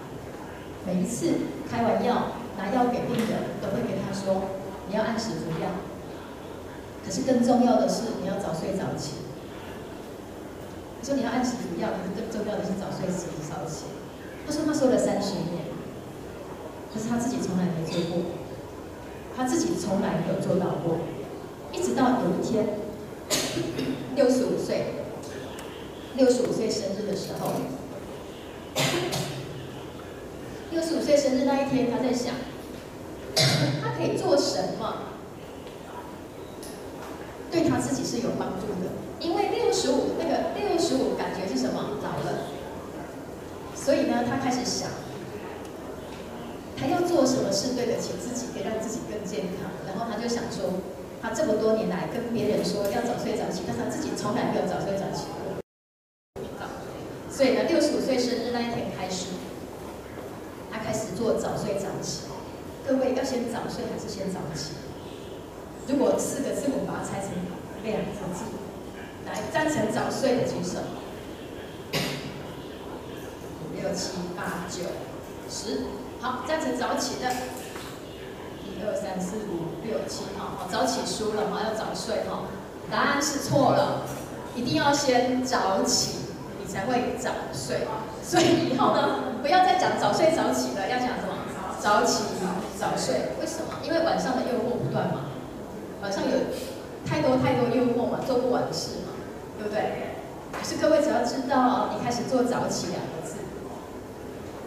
[0.82, 4.58] 每一次开完药拿药给病人，都会跟他说，
[4.90, 5.86] 你要按时服药，
[7.06, 9.22] 可是更重要的是你要早睡早起。
[11.04, 13.86] 说你要按时服药，可是更重要的是早睡早起。
[14.44, 15.70] 他说他说了三十年，
[16.92, 18.42] 可是他自己从来没做过，
[19.36, 20.98] 他自己从来没有做到过。
[21.72, 22.66] 一直到有一天，
[24.14, 24.94] 六十五岁，
[26.16, 27.52] 六十五岁生日的时候，
[30.70, 32.34] 六十五岁生日那一天，他在想，
[33.82, 34.94] 他可以做什么，
[37.50, 38.90] 对他自己是有帮助的。
[39.20, 41.98] 因为六十五那个六十五感觉是什么？
[42.02, 42.38] 老了。
[43.74, 44.88] 所以呢，他开始想，
[46.76, 49.70] 他要做什么事对得起自己，可以让自己更健康。
[49.86, 50.80] 然后他就想说，
[51.22, 55.58] 他这么多年来跟别人说要早睡早起，但他自己从来没有早睡早起过。
[57.30, 59.26] 所以呢，六十五岁生日那一天开始，
[60.70, 62.28] 他开始做早睡早起。
[62.86, 64.74] 各位要先早睡还是先早起？
[65.88, 67.30] 如果四个字母把它拆成
[67.82, 68.44] 两个字。
[69.26, 70.80] 来，赞成早睡的举手。
[73.62, 74.82] 五六七八九
[75.48, 75.84] 十，
[76.24, 77.30] 好，这样子早起的。
[78.64, 82.48] 一二三四五六七，好好，早起输了哈，要早睡哈。
[82.90, 84.08] 答案是错了，
[84.56, 87.86] 一定要先早起，你才会早睡。
[88.24, 91.44] 所以以后呢，不要再讲早睡早起了，要讲什么？
[91.78, 92.24] 早起
[92.80, 93.36] 早睡。
[93.38, 93.84] 为什么？
[93.84, 95.28] 因为晚上的诱惑不断嘛，
[96.00, 96.38] 晚上有
[97.04, 99.12] 太多太多诱惑嘛，做不完的事嘛，
[99.58, 100.16] 对不对？
[100.56, 103.13] 可是各位只要知道，你开始做早起两个字，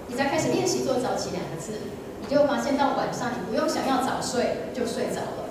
[0.08, 1.74] 你再开始练习做早起两个字，
[2.22, 5.50] 你就会发现到晚上你不用想要早睡就睡着了，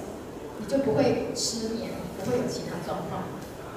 [0.59, 1.91] 你就不会失眠。
[2.27, 3.23] 不会有其他状况。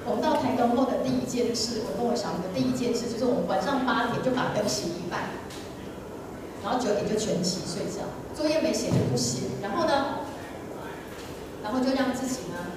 [0.02, 5.30] 我们到台东后的第一件事，我跟我小姨的第一件事就是我们晚上八点就把灯熄一半，
[6.64, 9.54] 然后九点就全熄睡觉，作业没写就不写。
[9.62, 10.26] 然后呢，
[11.62, 12.74] 然后就让自己呢，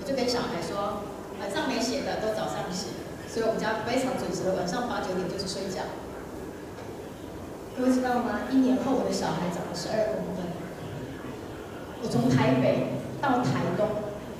[0.00, 1.04] 我就跟小孩说，
[1.36, 2.96] 晚上没写的都早上写。
[3.28, 5.84] 所以我们家非常准时的，晚上八九点就是睡觉。
[7.78, 8.40] 各位知道吗？
[8.50, 10.42] 一年后我的小孩长了十二公分。
[12.02, 13.86] 我从台北到台东。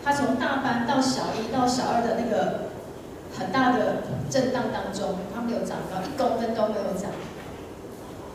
[0.04, 2.70] 他从大班到小一到小二的那个
[3.36, 7.12] 很大的震荡当中，他没有长高，一公分都没有长。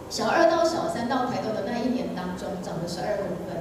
[0.10, 3.60] 小二到小三到台东的那一年当中，长了十二公分，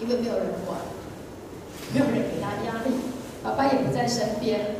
[0.00, 0.76] 因为没有人管，
[1.94, 2.92] 没有人给他压力，
[3.44, 4.76] 爸爸也不在身边，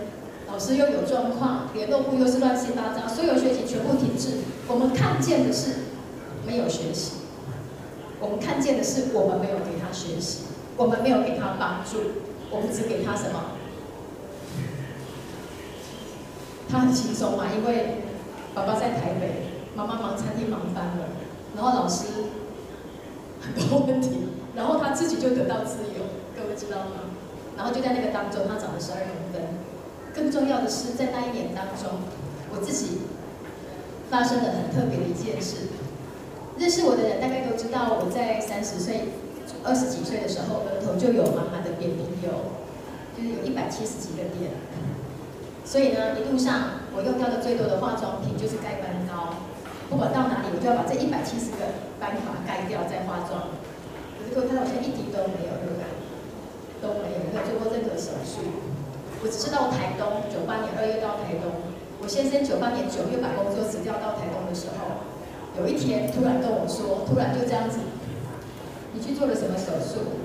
[0.50, 4.42] 老师又有状况，联络部又是乱七八糟，所有学习全部停滞。
[4.68, 5.70] 我们看见的是
[6.46, 7.12] 没有学习，
[8.20, 10.44] 我们看见的是我们没有给他学习。
[10.79, 13.57] 我们没有给他帮助，我们只给他什么？
[16.68, 18.02] 他很轻松嘛，因为
[18.52, 21.09] 爸爸在台北，妈妈忙餐厅忙翻了，
[21.57, 22.05] 然后老师
[23.40, 26.05] 很多问题，然后他自己就得到自由，
[26.37, 27.09] 各位知道吗？
[27.57, 29.48] 然后就在那个当中，他长了十二公分。
[30.14, 32.00] 更重要的是，在那一年当中，
[32.52, 32.98] 我自己
[34.10, 35.68] 发生了很特别的一件事。
[36.58, 39.12] 认识我的人大概都知道，我在三十岁。
[39.62, 42.54] 二十几岁的时候，额头就有满满的扁平疣，
[43.14, 44.54] 就是有一百七十几个点。
[45.66, 49.42] 所以呢，一路上我用掉的最多的化妆品就是盖斑膏。
[49.90, 53.54] 不管到哪里，我就要把这一百七十个斑把盖掉再化妆。
[54.14, 55.82] 可是各位看到我现在一滴都没有，对不对？
[56.78, 58.62] 都没有，没有做过任何手术。
[59.22, 61.65] 我只是到台东，九八年二月到台东。
[62.02, 65.02] 我先生九八年九月把工作辞掉到台东的时候，
[65.59, 67.78] 有一天突然跟我说，突然就这样子。
[68.92, 70.24] 你去做了什么手术？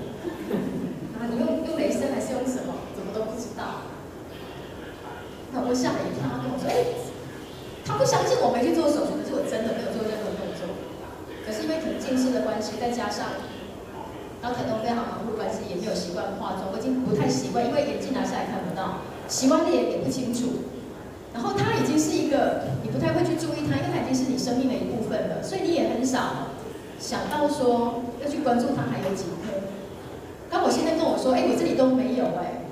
[1.16, 2.88] 啊，你用用雷声还是用什么？
[2.96, 3.88] 怎么都不知道。
[5.52, 6.96] 那我吓了一跳，他跟我说：“哎，
[7.84, 10.64] 他不相信我没去做手术，可是我真的没有做任何动作。
[11.44, 13.36] 可是因为可能近视的关系，再加上
[14.40, 20.71] 然后台东非常忙碌关系，也没有习惯化妆，我已经不太习惯，因为眼镜拿下来看不到，洗完脸也不清楚。
[21.32, 26.48] 然后他已经是一个你不太会去注意他，因为他已经是你生命的一部分了，所以你也很少。”
[27.02, 29.66] 想到说要去关注他还有几颗，
[30.48, 32.62] 当我现在跟我说，哎，我这里都没有哎，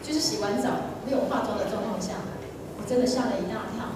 [0.00, 2.16] 就是洗完澡没有化妆的状况下，
[2.80, 3.92] 我真的吓了一大跳。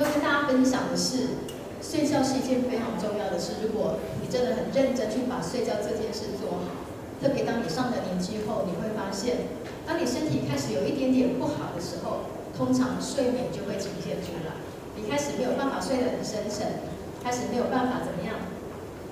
[0.00, 1.36] 要跟大家分享的是，
[1.84, 3.60] 睡觉是一件非常重要的事。
[3.60, 6.88] 如果你真的很认真去把睡觉这件事做好，
[7.20, 9.52] 特别当你上了年纪后，你会发现，
[9.84, 14.56] 当你身体开始有一点点不好的时候，通常睡眠就会呈现出来。
[14.96, 16.96] 你开始没有办法睡得很深沉。
[17.26, 18.38] 开始没有办法怎么样，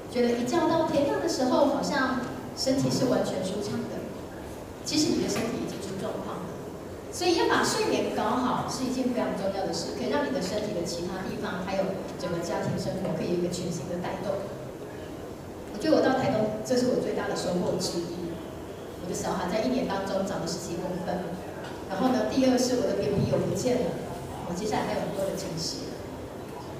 [0.06, 2.20] 觉得一觉到天亮的时候，好像
[2.56, 3.98] 身体是完全舒畅的。
[4.84, 6.54] 其实你的身体已经出状况了，
[7.10, 11.82] 所以要把睡眠搞好是一件非常重要的事，可以让你的身体的其他地方，还有
[12.22, 14.30] 整个家庭生活，可以有一个全新的带动。
[15.74, 18.30] 我觉得我到台东，这是我最大的收获之一。
[19.02, 21.33] 我的小孩在一年当中长了十几公分，
[21.94, 23.94] 然后呢，第二是我的扁平有不见了，
[24.50, 25.94] 我接下来还有很多的惊喜。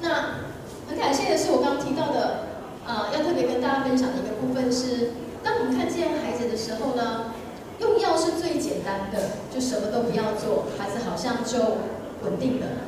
[0.02, 0.42] 那。
[0.86, 2.44] 很感谢的是，我刚刚提到的，
[2.84, 7.32] 呃，要特别跟大家分享的一个部分是，当我们看见孩子的时候呢，
[7.80, 11.80] 用药是最简单的，就什么都不要做，孩子好像就
[12.20, 12.84] 稳定了。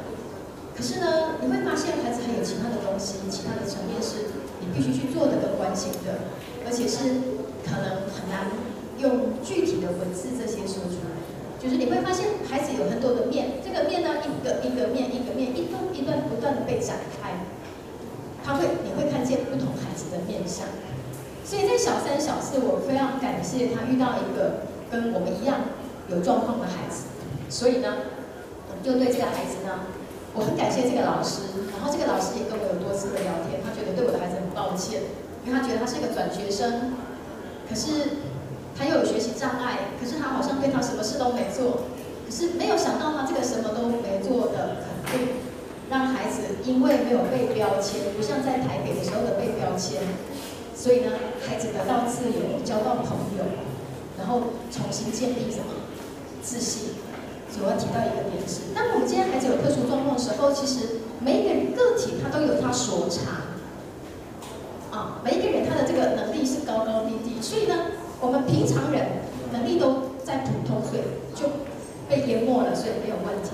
[0.76, 6.36] 可是呢，你会发现孩子还有其他的东西，其他的层面是你必须去做的跟关心的，
[6.68, 7.32] 而且是
[7.64, 8.52] 可能很难
[9.00, 11.16] 用具体的文字这些说出来。
[11.62, 17.32] 就是你会发现孩子有很多的面，这个面呢，一个一个面，一个面，一段一段不断的被展开。
[18.44, 20.68] 他会，你会看见不同孩子的面相，
[21.44, 25.66] 所以在小三、小四，我非常感谢他遇到一个跟我们一样
[26.08, 27.10] 有状况的孩子，
[27.50, 28.06] 所以呢，
[28.70, 29.90] 我就对这个孩子呢，
[30.32, 35.02] 我很感谢这个老师，然后这个老师也跟我有多次的聊天，他觉得对我的孩子很抱歉，
[35.42, 36.94] 因为他觉得他是一个转学生，
[37.68, 38.22] 可是
[38.78, 41.88] 他又有学习障碍，可是他好像对他什么事都没做，
[42.26, 45.28] 可是没有想到他这个什么都没做的肯定，
[45.90, 50.02] 让孩子因为没有被标签，不像在台北的时候的被标签，
[50.74, 51.12] 所以呢，
[51.46, 53.44] 孩子得到自由，交到朋友，
[54.18, 55.88] 然后重新建立什么
[56.42, 56.90] 自信。
[57.56, 63.56] 主要提到一个点是，当我们今天孩子有特殊状况的时候，其实每一个个体他都有他所长。
[64.90, 67.74] 啊，每一个人他的这个能力是高高低低，所以呢，
[68.20, 71.04] 我们平常人能力都在普通，所以
[71.34, 71.46] 就
[72.08, 73.50] 被淹没了，所以没有问题。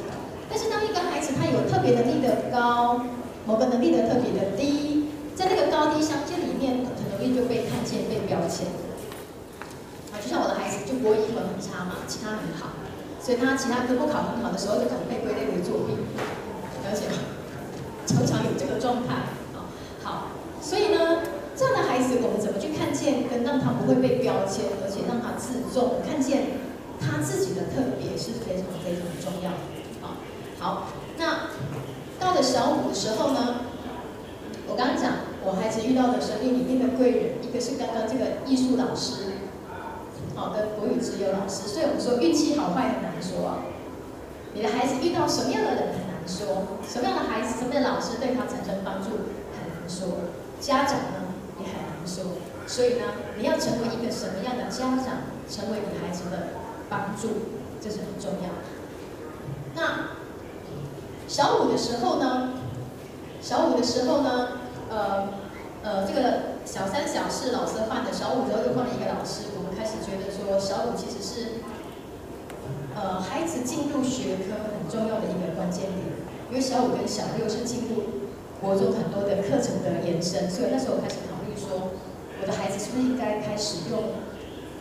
[0.49, 3.03] 但是当一个孩子他有特别能力的高，
[3.45, 8.71] 某个能力的特别的低，在那个高低相间里面，很容易就被看见、被标签。
[10.15, 12.79] 啊，就像我的孩子，就国语英文很差嘛，其他很好，
[13.21, 15.99] 所以他其他科目考很好的时候，就可能被归类为作弊，
[16.87, 17.19] 了解吗？
[18.07, 19.15] 常常有这个状态
[19.59, 19.67] 啊。
[20.03, 20.29] 好，
[20.63, 21.19] 所以呢。
[21.55, 26.63] 这样的孩子，我们怎么去看见，跟让他不会被标签，而且让他自重，看见
[27.01, 29.59] 他自己的特别是非常非常重要的。
[30.01, 30.15] 好，
[30.61, 30.89] 好，
[31.19, 31.51] 那
[32.21, 33.67] 到了小五的时候呢，
[34.69, 39.43] 我刚刚讲，我孩子遇到的生命里面的贵人，一个是刚刚这个艺术老师，
[40.37, 41.67] 好的国语资优老师。
[41.67, 43.67] 所以我们说运气好坏很难说啊，
[44.55, 49.27] 你的孩子遇到什么样的人很难说，什么样的孩子，什么样的老师对他产生帮助
[49.59, 50.31] 很难说，
[50.61, 51.22] 家长呢？
[52.07, 52.25] 说，
[52.67, 53.05] 所以呢，
[53.37, 56.55] 你要成为一个什么样的家长，成为你孩子的
[56.89, 57.29] 帮助，
[57.81, 58.63] 这是很重要的。
[59.75, 60.17] 那
[61.29, 62.55] 小五的时候呢，
[63.41, 64.49] 小五的时候呢，
[64.91, 65.29] 呃
[65.83, 71.63] 呃，这个小三小四老师换的，小五之后又换了一个老师，我们开始觉得说，小五其实是
[72.95, 75.99] 呃孩子进入学科很重要的一个关键点，
[76.51, 78.29] 因为小五跟小六是进入
[78.61, 81.17] 国中很多的课程的延伸，所以那时候开始。
[82.43, 84.03] 我的孩子是不是应该开始用，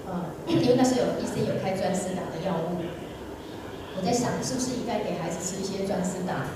[0.10, 2.82] 呃， 因为那时候有医生有开专思达的药物，
[3.96, 6.50] 我在想是不是应该给孩子吃一些专思达，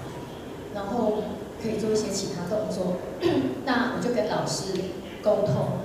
[0.73, 1.21] 然后
[1.61, 2.97] 可以做一些其他动作。
[3.69, 4.73] 那我就跟老师
[5.21, 5.77] 沟通，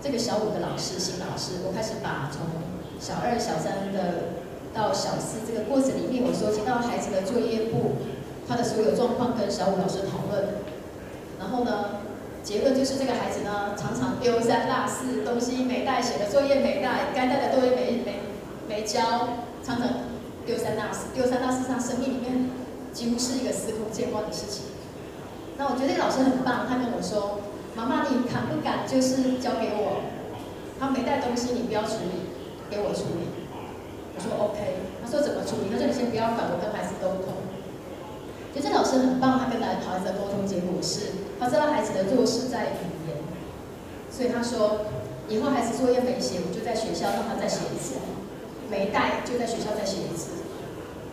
[0.00, 2.40] 这个小五的老师，新老师，我开始把从
[2.98, 4.40] 小二、小三的
[4.72, 8.00] 到小四这个过程里面，我收集到孩子的作业簿，
[8.48, 10.64] 他的所有状况跟小五老师讨论，
[11.38, 12.00] 然后呢，
[12.42, 18.20] 结论就是这个孩子呢，常常丢三落四，东西没带，写的作业没带，该带的作业没没
[18.68, 19.00] 没交，
[19.62, 19.88] 常常
[20.44, 22.50] 丢三落四，丢三落四，他生命里面
[22.92, 24.64] 几乎是一个司空见惯的事情。
[25.56, 27.38] 那我觉得这个老师很棒，他跟我说
[27.76, 30.02] ：“妈妈，你敢不敢就是交给我？
[30.80, 32.26] 他没带东西，你不要处理，
[32.68, 33.30] 给我处理。”
[34.14, 37.32] 我说：“OK。”他说：“怎么处理？”他说：“你先不要管，我跟孩子沟通。”
[38.60, 43.16] 觉得老师很棒，他跟孩子的沟通结果是，他知道孩子的弱势在语言，
[44.10, 44.92] 所以他说，
[45.28, 47.96] 以后孩子作业没写，我就在学校让他再写一次；
[48.68, 50.44] 没带就在学校再写一次，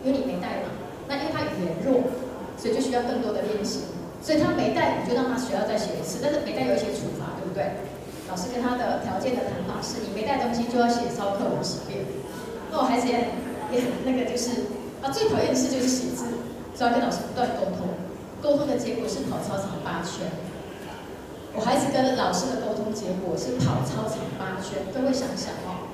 [0.04, 0.76] 因为你没带嘛。
[1.08, 2.12] 那因为他语言弱，
[2.60, 3.88] 所以就需要更多的练习，
[4.22, 6.20] 所以他没带，你就让他学校再写一次。
[6.22, 7.88] 但是没带有一些处罚，对不对？
[8.28, 12.04] 老师跟他的条件的谈法是，你没带东西就要写抄课文十遍。
[12.70, 13.32] 那我孩子也
[13.72, 14.70] 也很那个，就是
[15.02, 16.49] 啊，最讨厌的事就是写字。
[16.80, 17.88] 就要跟老师不断沟通，
[18.40, 20.32] 沟通的结果是跑操场八圈。
[21.52, 24.88] 我孩子跟老师的沟通结果是跑操场八圈。
[24.88, 25.92] 各位想想哦，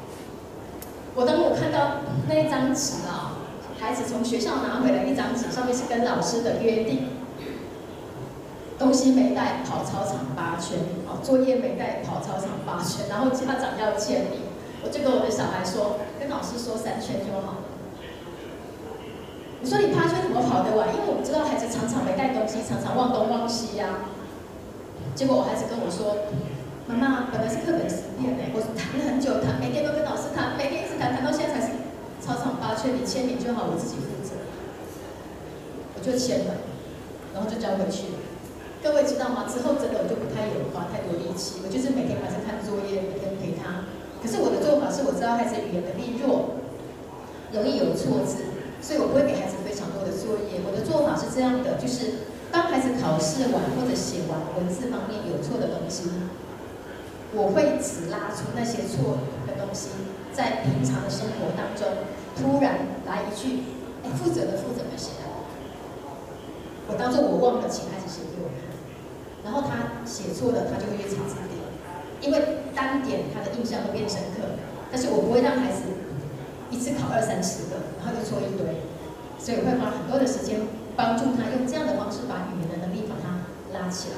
[1.16, 3.34] 我当我看到那一张纸啊，
[3.80, 7.09] 孩子从学校拿回来一张纸，上面是跟老师的约定：
[8.78, 10.78] 东西没带，跑操场八圈；
[11.11, 13.09] 哦，作业没带，跑操场八圈。
[13.11, 14.47] 然后家长要签名，
[14.84, 17.66] 我就跟我的小孩说，跟老师说三圈就好。
[19.61, 20.95] 你说你趴圈怎么跑得完？
[20.95, 24.15] 因为我们知道孩子常常没带东西，常常忘东忘西呀、啊。
[25.17, 26.29] 结果我孩子跟我说
[26.87, 31.73] ：“妈妈，本来是课本十遍呢，我谈了很久，谈每天都跟老师谈，每天一直谈，谈到现在才是
[32.21, 34.37] 操场八圈，你签名就好，我自己负责。”
[35.97, 36.61] 我就签了，
[37.33, 38.13] 然后就交回去。
[38.85, 39.49] 各位知道吗？
[39.49, 43.89] 之后真的我就不太有花太多力气，我就是每天晚上看作业，每天陪他。
[44.21, 46.61] 可是我的做法是，我知道孩子语言能力弱，
[47.57, 48.55] 容易有错字。
[48.87, 56.07] 所以我不会给孩子非常多的作业，我的做法是这样的，就是当孩子考试完或者写完文字方面有错的东西，
[57.34, 59.91] 我会只拉出那些错的东西，
[60.30, 62.07] 在平常的生活当中
[62.39, 63.66] 突然来一句，
[64.07, 65.18] 哎，负责的负责的写，
[66.87, 68.70] 我当做我忘了，请孩子写给我看，
[69.43, 71.59] 然后他写错了，他就会去查字典，
[72.22, 74.55] 因为单点他的印象会变深刻，
[74.95, 75.96] 但是我不会让孩子。
[76.71, 78.83] 一次考二三十个，然后又错一堆，
[79.39, 80.61] 所以会花很多的时间
[80.97, 84.17] 帮助他，用这样的方式把语言的能力把他拉起来。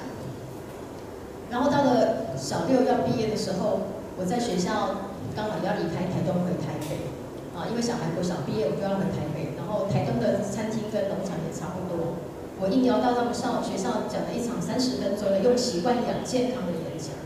[1.50, 3.80] 然后到了小六要毕业的时候，
[4.16, 7.08] 我在学校刚好要离开台东回台北，
[7.56, 12.20] 啊，因为小孩国小毕业，我就要回台北，然后台东的餐厅跟农场也差不多，
[12.60, 17.16] 我应邀到他们上学校讲了一场三十分钟的用习惯养健康的演讲，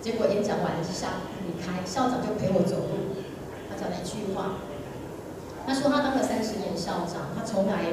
[0.00, 3.03] 结果演讲完了下离开，校长就陪我走路，
[3.84, 4.56] 讲一句话，
[5.66, 7.84] 他说他当了三十年校长，他从来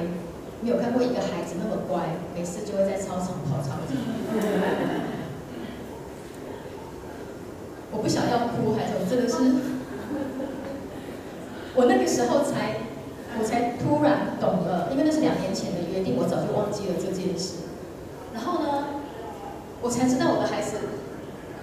[0.62, 3.76] 没有看过一个孩子那么乖，每次就会在操场跑操。
[7.92, 9.36] 我不想要哭，孩子我真的是，
[11.76, 12.78] 我那个时候才，
[13.38, 17.68] 我才突然懂了，因为那是两年前的约定，我早就忘记了这件事。
[18.34, 19.04] 然后呢，
[19.82, 20.78] 我才知道我的孩子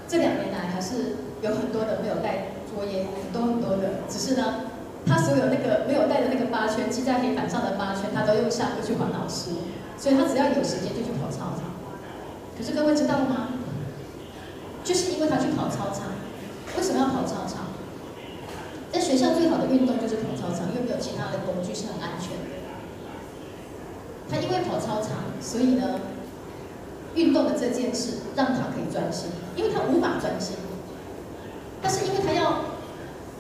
[0.06, 4.70] 这两年来还是有很多的没有带作业，很多很多的，只是呢，
[5.06, 9.50] 他所有那个没有带的那个八圈，记在黑板上的八圈，他都用下课去还老师，
[9.96, 11.72] 所以他只要有时间就去跑操场。
[12.56, 13.48] 可是各位知道吗？
[14.84, 16.12] 就是因为他去跑操场。
[16.76, 17.72] 为什么要跑操场？
[18.92, 22.56] 在学校最好的运动就是跑操场，因为没有其他的工具是很安全的。
[24.30, 26.00] 他因为跑操场，所以呢，
[27.14, 30.56] 运动的这件事让他可以专心，因为他无法专心。
[31.82, 32.64] 但是因为他要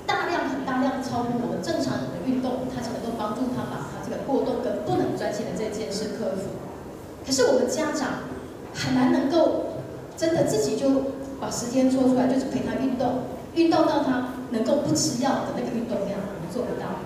[0.06, 6.58] 大量、很大量超乎我们正常人的运动，他才能够帮助他把他这个过动跟不能专心的这件事克服。
[7.24, 8.28] 可是我们家长
[8.74, 9.84] 很难能够
[10.16, 11.18] 真的自己就。
[11.40, 13.22] 把时间抽出来，就是陪他运动，
[13.54, 16.98] 运动到他能够不吃药的那个运动量，我们做不到。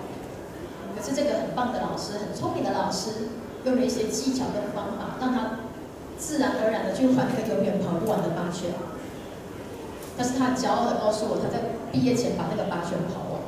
[0.97, 3.29] 可是这个很棒的老师，很聪明的老师，
[3.63, 5.69] 用了一些技巧跟方法，让他
[6.17, 8.71] 自然而然的去还那个永远跑不完的八圈。
[10.17, 13.41] 但是他很骄傲的告诉我，他在毕业前把那个八圈跑完。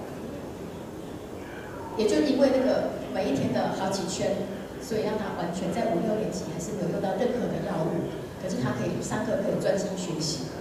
[1.98, 4.36] 也就因为那个每一天的好几圈，
[4.82, 8.12] 所以让他完全在五六年级还是没有用到任何的药物，
[8.42, 10.52] 可是他可以上课可以专心学习。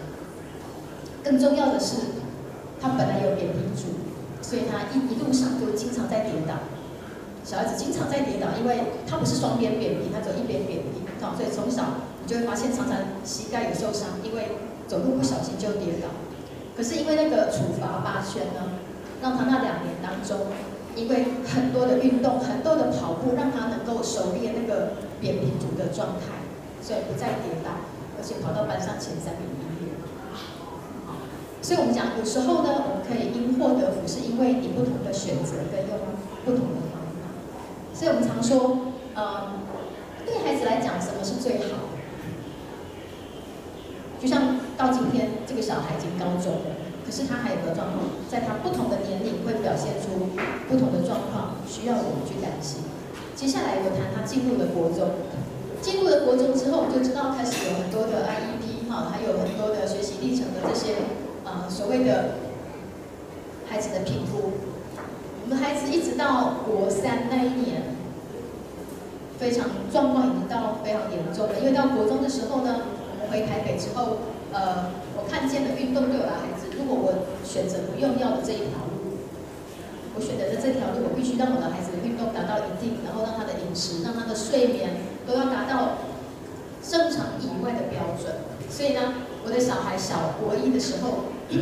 [1.25, 2.21] 更重要的是，
[2.81, 3.99] 他本来有扁平足，
[4.43, 6.55] 所以他一一路上就经常在跌倒。
[7.43, 11.03] 小孩子经常在跌倒，因为他不是双边扁平，他只有一边扁平，
[11.37, 14.49] 所以从小你就会发现常常膝盖有受伤，因为
[14.87, 16.09] 走路不小心就跌倒。
[16.77, 18.79] 可是因为那个处罚八圈呢，
[19.23, 20.47] 让他那两年当中，
[20.97, 26.45] 因为很多的运动、很多的跑步，让他能够熟练那个扁平足的状态，
[26.83, 27.71] 所以不再跌倒，
[28.19, 29.55] 而且跑到班上前三名。
[31.63, 35.97] 所以我们讲，有时候呢，我们可以因祸得福，是因为你不同的选择跟用
[36.45, 37.33] 不同的方法。
[37.95, 39.65] 所以我们常说，嗯，
[40.27, 41.94] 对孩子来讲，什么是最好？
[44.25, 50.33] 就像到今天，这个小孩已经高中了，可是他还有个状况，在他不同的年龄会表现出
[50.67, 52.89] 不同的状况，需要我们去担心。
[53.37, 55.29] 接下来我谈他进入了国中，
[55.83, 61.05] 进入了国中之后，我就知道开始有很多的 IEP 哈，还有很多的学习历程的这些。
[61.45, 62.41] 啊，所谓的
[63.69, 64.57] 孩子的评估，
[65.45, 67.93] 我们孩子一直到国三那一年，
[69.39, 71.61] 非常状况已经到非常严重了。
[71.61, 72.81] 因为到国中的时候呢，
[73.31, 74.19] 回台北之后，
[74.53, 79.25] 呃，我看见了运动对我的孩子，如果我选择不用药的这一条路，
[80.15, 84.91] 我选择的这条路，我必须让我的孩子的运动达到一定，然后让他的饮食、让他的睡眠
[85.27, 86.05] 都要达到
[86.83, 88.45] 正常以外的标准。
[88.69, 91.33] 所以呢，我的小孩小国一的时候。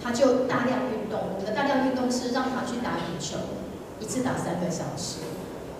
[0.00, 3.36] 他就大量运动，我们的大量运动是让他去打羽球，
[4.00, 5.26] 一次打三个小时，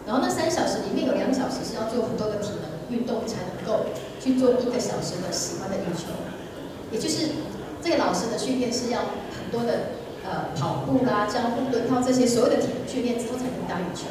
[0.04, 3.86] 然后那三小时里面有两小时是要做很多的体能运动，才能够
[4.20, 6.08] 去做一个小时的喜欢的羽球，
[6.90, 7.30] 也就是
[7.82, 14.06] 这个老师的训练是要很多的呃跑步啦、交互蹲靠这些所有的体能训练之后才能打羽球，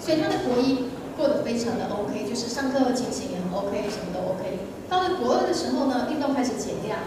[0.00, 4.58] 所以他的国一过得非常的 OK，就是上课情形也很 OK，什么都 OK。
[4.88, 6.98] 到了国二的时候呢，运动开始减量。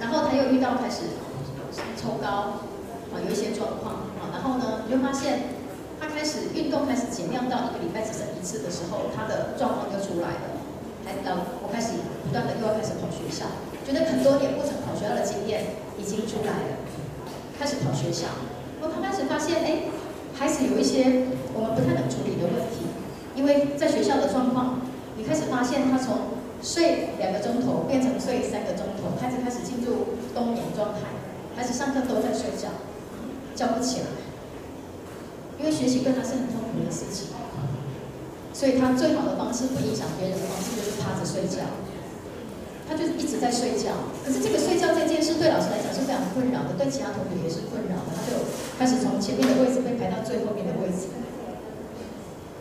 [0.00, 1.16] 然后他又遇到开始
[1.96, 2.60] 抽高
[3.08, 5.44] 啊，有一些状况啊，然后呢，你就发现
[5.98, 7.83] 他开始运动开始减量到一个
[8.64, 10.56] 的时候，他的状况就出来了。
[11.04, 13.44] 还等我开始不断的又要开始跑学校，
[13.84, 16.80] 觉得很多年不曾跑学校的经验已经出来了，
[17.60, 18.40] 开始跑学校。
[18.80, 19.92] 我刚开始发现，哎，
[20.32, 22.88] 孩子有一些我们不太能处理的问题，
[23.36, 24.80] 因为在学校的状况，
[25.18, 26.40] 你开始发现他从。
[26.64, 31.00] 睡两个钟头变成睡三个钟头，开始开始进入冬眠状态，
[31.54, 32.72] 开始上课都在睡觉，
[33.54, 34.06] 叫不起来，
[35.58, 37.36] 因为学习对他是很痛苦的事情，
[38.54, 41.66] 所以他最好的方式不影响别人的方式就是趴着睡觉，
[42.88, 44.14] 他就一直在睡觉。
[44.24, 48.46] 可是这个睡觉这件事对老师来讲是非常困扰的，对其他同学也是困扰的，他就
[48.78, 51.10] 开始从前面的位置被排到最后面的位置。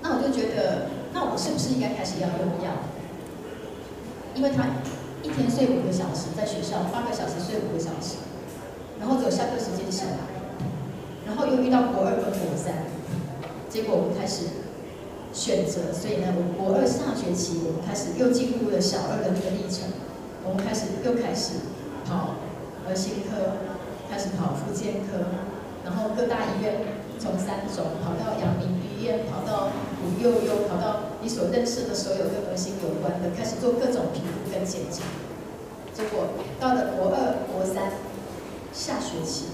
[0.02, 2.89] 那我就觉得，那我是不是应该开始要用药？
[4.34, 4.66] 因为他
[5.22, 8.18] 一天睡五个小时，在学校八个小时睡五个小时，
[9.00, 10.26] 然后只有下课时间下来，
[11.28, 12.89] 然后又遇到国二跟国三，
[13.70, 14.62] 结果我们开始
[15.34, 19.90] 选择，所以呢，我国二下学期我们开始又进入了小二的那个历程，
[20.46, 21.74] 我们开始又开始
[22.06, 22.38] 跑
[22.88, 23.58] 儿心科，
[24.10, 25.26] 开始跑复健科，
[25.84, 26.86] 然后各大医院
[27.18, 29.74] 从三种跑到阳明医院，跑到
[30.06, 35.02] 五幼幼，跑到你所认识的所有跟儿心有关的，开始做各种评估跟检查，
[35.98, 37.92] 结果到了国二、国三。
[38.76, 39.46] 下学期，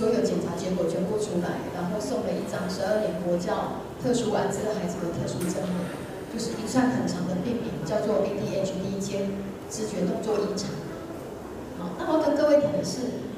[0.00, 5.76] 所有检查结果全部出来，然后送了一张十二年国教特殊安置的孩子的特殊证明，
[6.32, 9.28] 就是一串很长的病名，叫做 ADHD 兼
[9.68, 10.72] 知觉动作异常。
[11.76, 13.28] 好，那我要跟各位讲的是，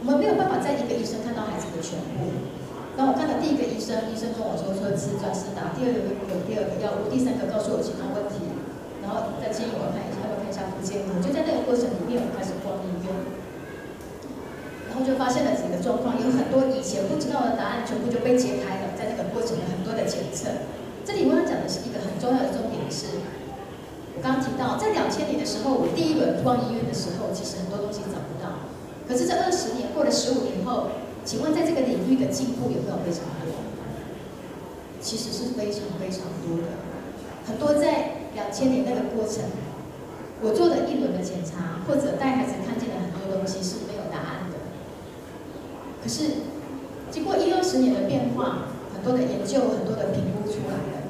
[0.00, 2.48] 我们没有办法在一个医生看到孩子的全部。
[2.96, 8.40] 当我看了第一个医生，医生跟我说说吃专思达，第二个有第二个药物，第三个告诉我其他问题，
[9.04, 10.24] 然后再建议我看一下。
[10.32, 12.56] 要看一下附件我就在那个过程里面，我开始，
[14.92, 18.92] 然后就发现了几个状况，有很多以前不知道的答案，全部就被解开了。
[18.92, 20.68] 在那个过程有很多的检测，
[21.00, 23.24] 这里我要讲的是一个很重要的重点是，
[24.12, 28.68] 我刚刚提到，在两千年的时候，我第一轮逛医院的时候，其实很多东西找不到。
[29.08, 30.92] 可是这二十年过了十五年后，
[31.24, 33.48] 请问在这个领域的进步有没有非常多？
[35.00, 36.68] 其实是非常非常多的，
[37.48, 39.48] 很多在两千年那个过程。
[40.44, 43.88] 我做的一轮的检查，或者带孩子看见的很多东西是。
[46.02, 46.42] 可是
[47.10, 51.06] 经过一二十年的变化，很多的研究，很多的评估出来了。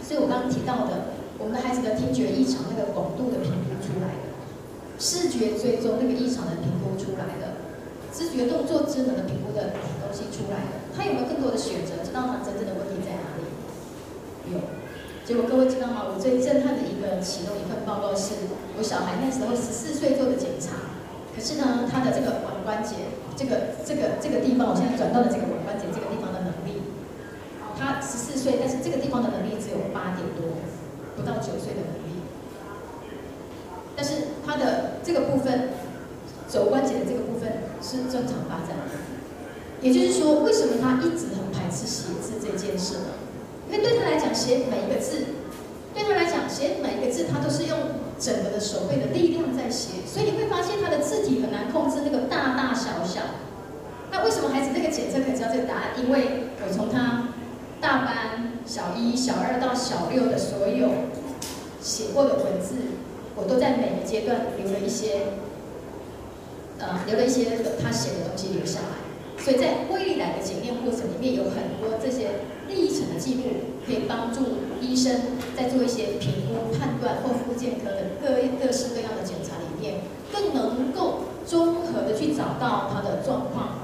[0.00, 4.24] 所以我刚刚提到的，我们的孩子的听觉异常那个广度的评估出来了，
[4.98, 7.60] 视觉追踪那个异常的评估出来了，
[8.12, 10.84] 知觉动作智能的评估的东西出来了。
[10.96, 12.04] 他有没有更多的选择？
[12.04, 13.44] 知道他真正的问题在哪里？
[14.54, 14.60] 有。
[15.24, 16.04] 结果各位知道吗？
[16.04, 18.44] 我最震撼的一个启动一份报告是，
[18.76, 20.92] 我小孩那时候十四岁做的检查，
[21.34, 26.82] 可是呢，他的这个腕关节，这个这个这个地方，我现在转到了这个腕关节这个地方的能力，
[27.78, 30.62] 他十四岁，但是这个地方的能力只有八点多，
[31.16, 32.22] 不到九岁的能力，
[33.96, 35.70] 但是他的这个部分，
[36.48, 38.94] 肘关节的这个部分是正常发展的，
[39.82, 43.18] 也就是说，为什么他一直很排斥写字这件事呢？
[43.70, 45.24] 因为对他来讲，写每一个字，
[45.92, 47.78] 对他来讲，写每一个字，他都是用
[48.24, 53.20] 整个的手背的力量在写，所以你会发现他的字体很难控制那个大大小小。
[54.10, 55.82] 那为什么孩子这个检测可以知道这个答案？
[56.02, 57.28] 因为我从他
[57.82, 60.88] 大班小一、小二到小六的所有
[61.82, 62.96] 写过的文字，
[63.36, 65.36] 我都在每个阶段留了一些，
[66.78, 67.44] 呃，留了一些
[67.82, 69.04] 他写的东西留下来。
[69.36, 73.42] 所以在未来的检验过程里面，有很多这些历程的记录，
[73.86, 74.40] 可以帮助
[74.80, 80.00] 医生在做一些评估、判断或复健科的各各式各样的检查里面，
[80.32, 83.78] 更能够综合的去找到他的状况，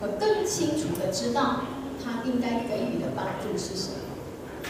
[0.00, 1.62] 和更清楚的知道
[2.02, 3.96] 他应该给予的帮助是什么。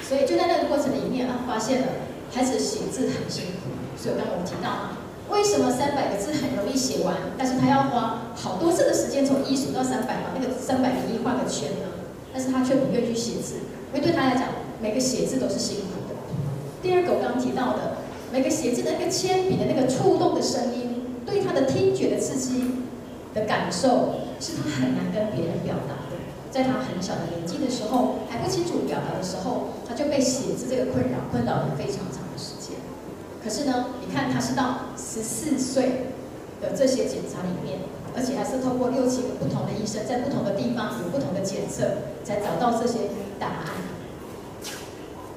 [0.03, 1.87] 所以就在那个过程里面，啊，发现了
[2.33, 3.71] 孩子写字很辛苦。
[3.97, 4.97] 所以刚刚我们提到啊。
[5.31, 11.87] 为什么三百个字很容易写完，但是他要花好多次的时间从一数到三百把那个三百零一画个圈呢？
[12.33, 13.55] 但是他却不愿意去写字，
[13.95, 14.49] 因为对他来讲，
[14.81, 16.17] 每个写字都是辛苦的。
[16.83, 17.99] 第二个我刚提到的，
[18.33, 22.87] 每个写字的那个铅笔的那个触动的声音，对他的听觉的刺激
[23.35, 26.17] 的感受，是他很难跟别人表达的。
[26.51, 32.75] 在他很小的年纪的时候，还不清楚表达的时候，他就被写字这个困扰困扰了非常长的时间。
[33.45, 36.17] 可是呢，你看他是到十四岁
[36.61, 37.81] 的这些检查里面，
[38.17, 44.00] 而且还是透过六七个不同的医生，在不同的地方有不同的检测，才找到这些答案。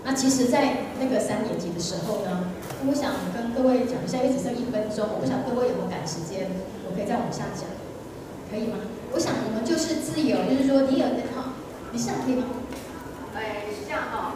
[0.06, 2.52] 那其实，在那个三年级的时候呢，
[2.86, 6.52] 我想跟各位讲一下，因为只剩一分钟，我不想各位有没有赶时间，
[6.84, 7.72] 我可以再往下讲，
[8.52, 8.84] 可以吗？
[9.14, 11.56] 我想我们就是自由，就是说你有那套，
[11.92, 12.52] 你上可以吗？
[13.34, 14.36] 哎，是这样哈，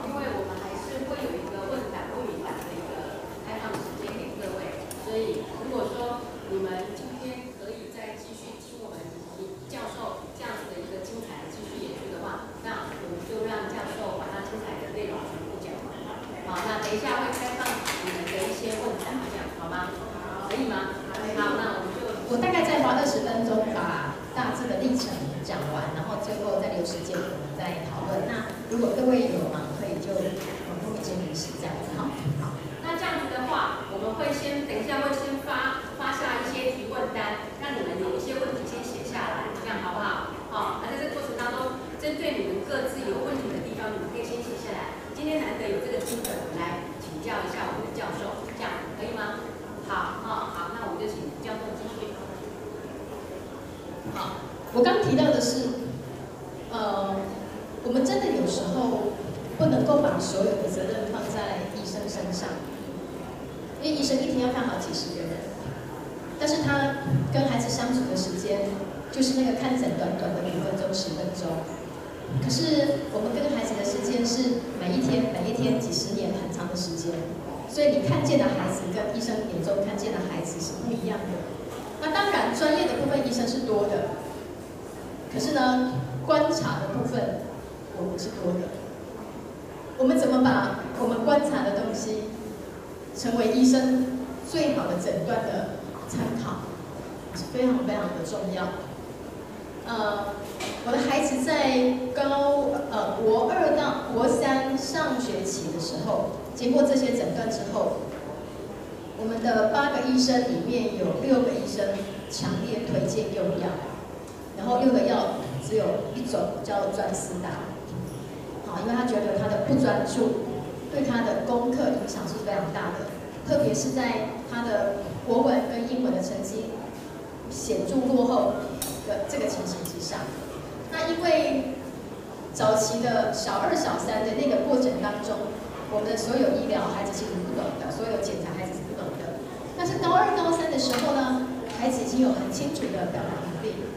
[143.08, 143.88] 的表达能力，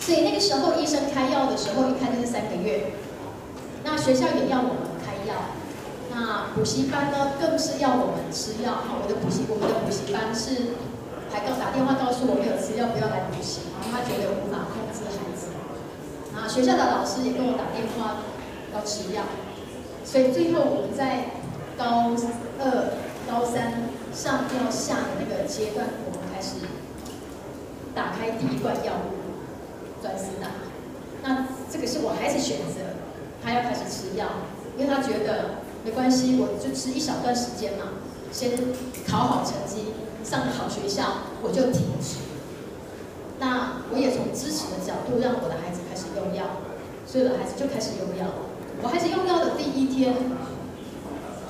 [0.00, 2.96] 所以那个时候医生开药的时候，一开就是三个月。
[3.84, 5.52] 那学校也要我们开药，
[6.10, 8.72] 那补习班呢，更是要我们吃药。
[8.88, 10.74] 哈，我的补习，我们的补习班是
[11.30, 15.52] 还告打电话告诉我没有吃药，不要来补习，然后他觉得无法控制孩子。
[16.34, 18.24] 啊，学校的老师也跟我打电话
[18.74, 19.22] 要吃药，
[20.04, 21.36] 所以最后我们在
[21.78, 22.10] 高
[22.58, 22.96] 二、
[23.30, 26.66] 高三上要下的那个阶段，我们开始
[27.96, 29.16] 打开第一罐药物，
[30.02, 30.48] 专思达。
[31.24, 32.84] 那这个是我孩子选择。
[33.42, 34.26] 他要开始吃药，
[34.76, 38.50] 因为他觉得没关系，我就吃一小段时间嘛，先
[39.06, 39.94] 考好成绩，
[40.24, 42.26] 上好学校，我就停止。
[43.38, 46.58] 那我也从支持的角度，让我的孩子开始用药，
[47.06, 48.26] 所以我的孩子就开始用药。
[48.82, 50.16] 我孩子用药的第一天，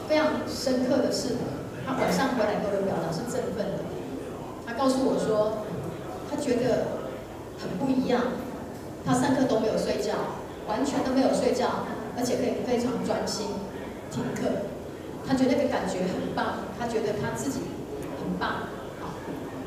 [0.07, 1.38] 非常深刻的是，
[1.86, 3.88] 他晚上回来给我的表达是振奋的。
[4.66, 5.64] 他告诉我说，
[6.31, 6.87] 他觉得
[7.59, 8.22] 很不一样，
[9.05, 10.12] 他上课都没有睡觉。
[10.68, 11.87] 完全都没有睡觉，
[12.18, 13.47] 而且可以非常专心
[14.11, 14.66] 听课。
[15.24, 17.61] 他觉得那个感觉很棒，他觉得他自己
[18.18, 18.66] 很棒。
[19.01, 19.14] 好，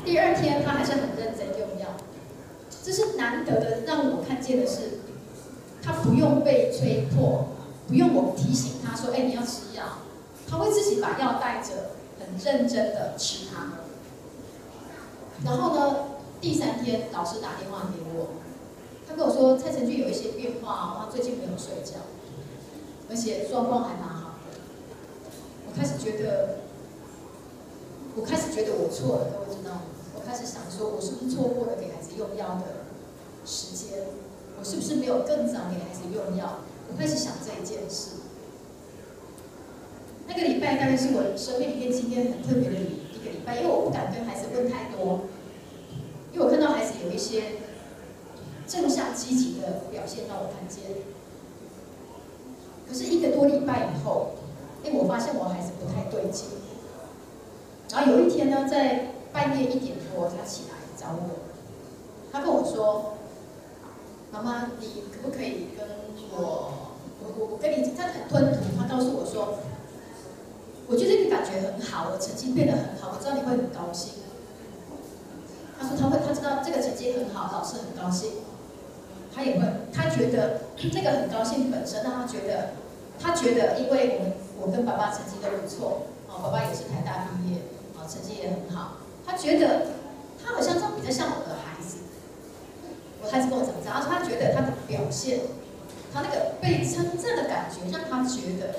[0.04, 1.96] 第二天他还是很认真用药，
[2.84, 5.00] 这是难得的，让我看见的是，
[5.82, 7.46] 他不用被催迫，
[7.88, 9.84] 不用我提醒他说：“哎，你要吃药。”
[10.46, 13.68] 他会自己把药带着，很认真的吃它。
[15.46, 15.96] 然后呢，
[16.40, 18.28] 第三天老师打电话给我。
[19.06, 22.00] 他跟我说蔡成俊有一些变化，他最近没有睡觉，
[23.10, 24.56] 而且状况还蛮好的。
[25.68, 26.60] 我开始觉得，
[28.16, 29.82] 我开始觉得我错了，各位知道吗？
[30.14, 32.86] 我开始想说，我是不是错过了给孩子用药的
[33.44, 34.06] 时间？
[34.58, 36.60] 我是不是没有更早给孩子用药？
[36.88, 38.22] 我开始想这一件事。
[40.28, 45.26] 那个礼拜大概是我生命里面今天很特别的一个礼拜，因为我不敢跟孩子问太多，
[46.32, 47.42] 因为我看到孩子有一些。
[48.70, 50.84] 正向积极的表现让我看见，
[52.88, 54.28] 可是一个多礼拜以后，
[54.84, 56.46] 哎，我发现我孩子不太对劲。
[57.90, 61.50] 然后有一天呢，在半夜一点多，他起来找我，
[62.30, 63.14] 他跟我说
[64.30, 65.84] ：“妈妈，你可不可以跟
[66.30, 66.70] 我，
[67.18, 69.58] 我我我跟你，他很吞吐，他告诉我说，
[70.86, 74.12] 我觉得你感觉很好，我成绩变得很好，我知道你会很高兴。”
[75.80, 78.32] 他说他会，他知道这个成绩很好，老师很高兴。
[79.34, 80.60] 他也会，他觉得
[80.92, 82.74] 那个很高兴本身让他觉得，
[83.18, 87.62] 他觉得因为我们我跟爸爸成绩都不错，啊，爸爸也是台大毕业，
[87.96, 89.86] 啊，成绩也很好，他觉得
[90.44, 91.98] 他好像这样比较像我的孩子。
[93.22, 95.40] 我孩子跟我讲这样，他说他觉得他的表现，
[96.12, 98.76] 他那个被称赞的感觉，让他觉得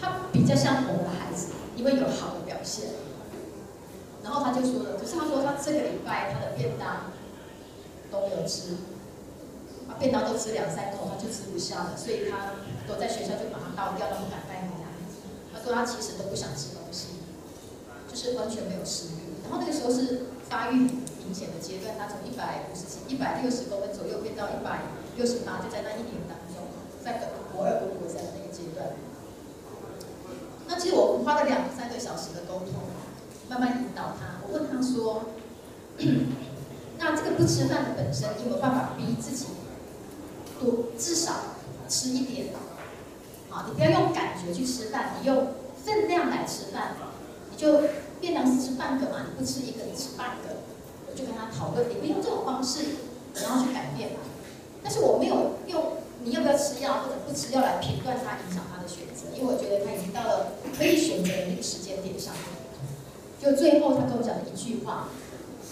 [0.00, 2.86] 他比较像我的孩子，因为有好的表现。
[4.28, 7.08] 然后他就说了，可是他说他这个礼拜他的便当
[8.12, 8.76] 都没有吃。
[9.98, 12.54] 便当都吃两三口，他就吃不下了，所以他
[12.86, 14.86] 都在学校就把它倒掉，都不敢带回来。
[15.50, 17.24] 他说他其实都不想吃东西，
[18.06, 19.42] 就是完全没有食欲。
[19.42, 20.86] 然后那个时候是发育
[21.24, 26.62] 明显的阶段，他从一百五十几、一百六十公分左右变到一百六十八，就在那一年当中，
[27.02, 28.94] 在国二跟国三的那个阶段。
[30.68, 32.86] 那其实我们花了两三个小时的沟通，
[33.48, 34.40] 慢慢引导他。
[34.46, 35.24] 我问他说
[36.98, 39.46] ：“那这个不吃饭的本身，有没有办法逼自己？”
[40.60, 41.32] 多至少
[41.88, 42.48] 吃一点，
[43.48, 46.96] 啊，你不要用感觉去吃饭，你用分量来吃饭，
[47.50, 47.82] 你就
[48.20, 50.58] 便当是吃半个嘛，你不吃一个，你吃半个。
[51.06, 52.84] 我就跟他讨论，你不用这种方式，
[53.34, 54.18] 然后去改变嘛。
[54.82, 62.57] 但是我没有用你要不要吃药或者不吃药来评断他，影响他的选择，因为我觉得他已经到了可以选择的那个时间点上面。
[63.40, 65.08] 就最后他跟我讲了一句话，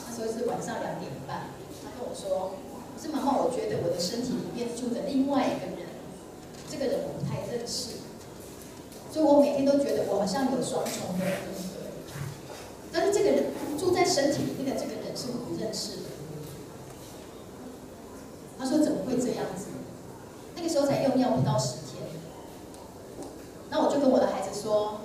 [0.09, 1.51] 那时候是晚上两点半，
[1.83, 2.55] 他跟我说
[3.01, 5.87] ：“是妈妈，我觉得我的身体里面住着另外一个人。”
[6.69, 8.03] 这个人我不太认识，
[9.13, 11.87] 所以我每天都觉得我好像有双重的人格。
[12.93, 13.45] 但是这个人
[13.79, 16.03] 住在身体里面的这个人是我不认识的。
[18.59, 19.67] 他说怎么会这样子？
[20.57, 22.03] 那个时候才用药不到十天。
[23.71, 25.03] 那我就跟我的孩子说，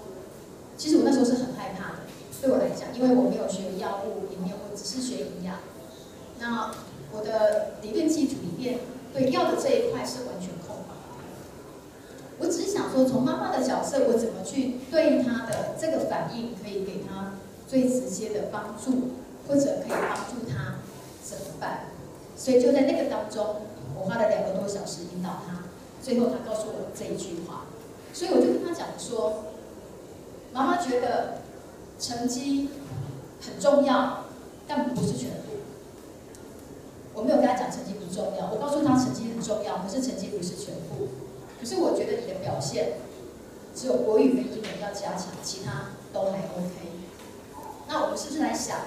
[0.77, 2.00] 其实我那时候是很害怕的，
[2.41, 5.57] 对我来讲，因为我没有学药物，里面我只是学营养。
[6.39, 6.73] 那
[7.13, 8.79] 我的理论基础里面
[9.13, 10.95] 对药的这一块是完全空白。
[12.39, 17.33] 我只是想说，从妈妈的角色，我怎么去对他的这个反应，可以给他
[17.67, 19.11] 最直接的帮助，
[19.47, 20.81] 或者可以帮助他
[21.23, 21.81] 怎么办？
[22.35, 25.65] 所以就在那个当中，我花了两个多小时引导他，
[26.01, 27.65] 最后他告诉我这一句话。
[28.13, 29.43] 所以我就跟他讲说，
[30.51, 31.40] 妈妈觉得
[32.01, 32.69] 成绩
[33.39, 34.25] 很重要，
[34.67, 35.61] 但不是全部。
[37.13, 41.09] 我没有跟他讲成绩不重要，我告诉他成绩很重要，可是成绩不是全部。
[41.59, 42.93] 可是我觉得你的表现
[43.75, 46.89] 只有国语跟英文要加强，其他都还 OK。
[47.87, 48.77] 那我们是不是来想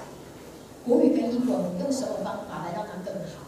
[0.85, 3.47] 国语跟英文，用什么方法来让它更好？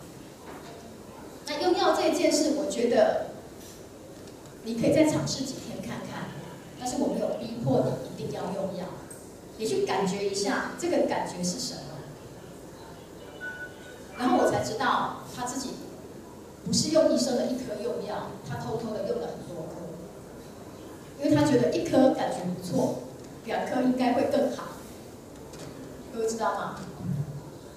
[1.47, 3.31] 那用药这件事，我觉得
[4.63, 6.29] 你可以再尝试几天看看。
[6.79, 7.83] 但是我没有逼迫
[8.17, 8.85] 你一定要用药，
[9.57, 11.81] 你去感觉一下这个感觉是什么。
[14.17, 15.71] 然后我才知道他自己。
[16.65, 23.03] 不是用医生的一颗用药，他偷偷的用了很多颗，因为他觉得一颗感觉不错，
[23.45, 24.65] 两颗应该会更好。
[26.13, 26.75] 各位知道吗？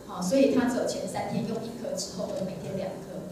[0.08, 3.22] 好，所以他只有前三天用一颗之后，每天两颗，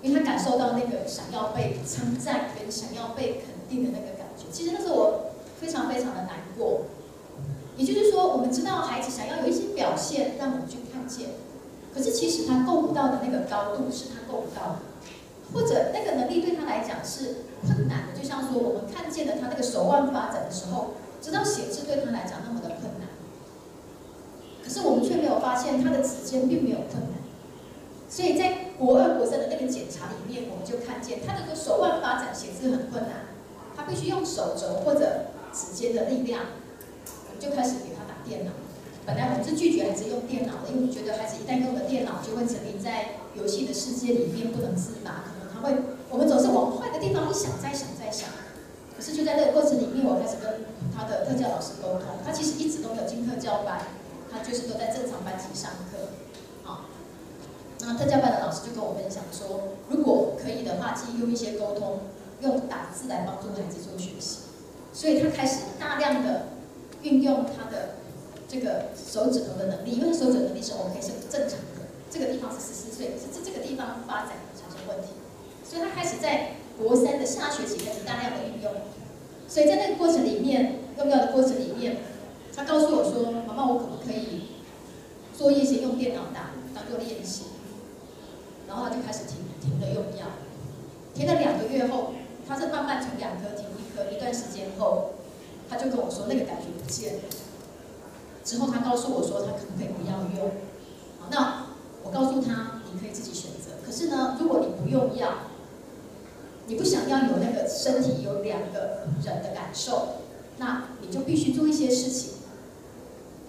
[0.00, 4.46] 因为他感受到那个想要被称赞跟想要被肯定的那个感觉。
[4.50, 5.31] 其实那时候我
[5.62, 6.82] 非常非常的难过。
[7.76, 11.28] 也就是说，我们知道孩子想要有一些表现，让我们去看见。
[11.94, 14.78] 可是其实他够不到的那个高度是他够不到的，
[15.54, 18.20] 或者那个能力对他来讲是困难的。
[18.20, 23.08] 就像说我们看见了他那个手腕发展的时候，知道写字对他来讲那么的困难，
[24.64, 27.22] 可是我们却没有发现他的指尖并没有困难。
[28.08, 33.24] 所以在国二、国三的那个检查里面，我们就看见他的个手腕发展写字很困难，
[33.74, 36.44] 他必须用手肘或者时间的力量，
[37.28, 38.52] 我们就开始给他打电脑。
[39.04, 45.74] 本来我们是拒绝孩子用电脑的，因为我觉得孩子一旦用了电脑，就会沉迷在游戏的世界里面不能自拔，可能他会，
[46.08, 48.30] 我们总是往坏的地方一想，再想再想。
[48.96, 50.62] 可是就在这个过程里面，我开始跟
[50.94, 53.82] 他的特教老师沟通，他其实一直都没有进特教班，
[54.30, 56.14] 他就是都在正常班级上课。
[56.62, 56.86] 好，
[57.80, 62.06] 那特教班的老师就跟我分享说，如果可以的话，其实用一些沟通，
[62.40, 64.41] 用打字来帮助孩子做学习，
[64.92, 66.48] 所以他开始大量的
[67.02, 67.96] 运用他的。
[68.52, 71.88] 这个手指头的能力，因为手指能力是 OK，是正常的。
[72.10, 75.14] 这个地方是十四岁，是这这个地方发展产生问题，
[75.64, 78.70] 所以他开始在国三的下学期开始大量的运用。
[79.48, 81.96] 所以在那个过程里面，用药的过程里面，
[82.54, 84.48] 他告诉我说：“妈妈，我可不可以
[85.34, 87.44] 作业先用电脑打，当做练习？”
[88.68, 90.26] 然后他就开始停停了用药，
[91.14, 92.12] 停了两个月后，
[92.46, 95.10] 他是慢慢从两颗停一颗，一段时间后，
[95.68, 97.20] 他就跟我说那个感觉不见了。
[98.44, 100.50] 之后，他告诉我说，他可不可以不要用？
[101.20, 101.66] 好，那
[102.02, 103.84] 我告诉他，你可以自己选择。
[103.84, 105.50] 可是呢，如果你不用药，
[106.66, 110.16] 你不想要有那个身体有两个人的感受，
[110.58, 112.32] 那你就必须做一些事情。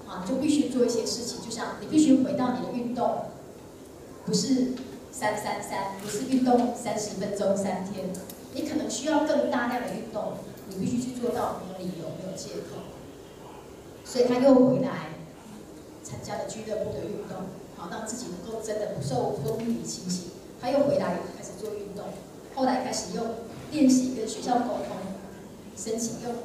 [0.08, 3.26] 啊，你就必须做一些事情，就像你必须回到你的运动，
[4.26, 4.74] 不是
[5.12, 8.10] 三三三，不是运动三十分钟三天，
[8.54, 10.34] 你可能需要更大量的运动，
[10.70, 12.82] 你必须去做到没有理由，没有借口。
[14.06, 15.10] 所以他又回来
[16.04, 20.32] 参加了俱乐部的运动，好让自己能够真的不受风雨侵袭。
[20.62, 22.06] 他又回来开始做运动，
[22.56, 23.26] 后来开始用
[23.72, 24.96] 练习跟学校沟通，
[25.76, 26.36] 申请用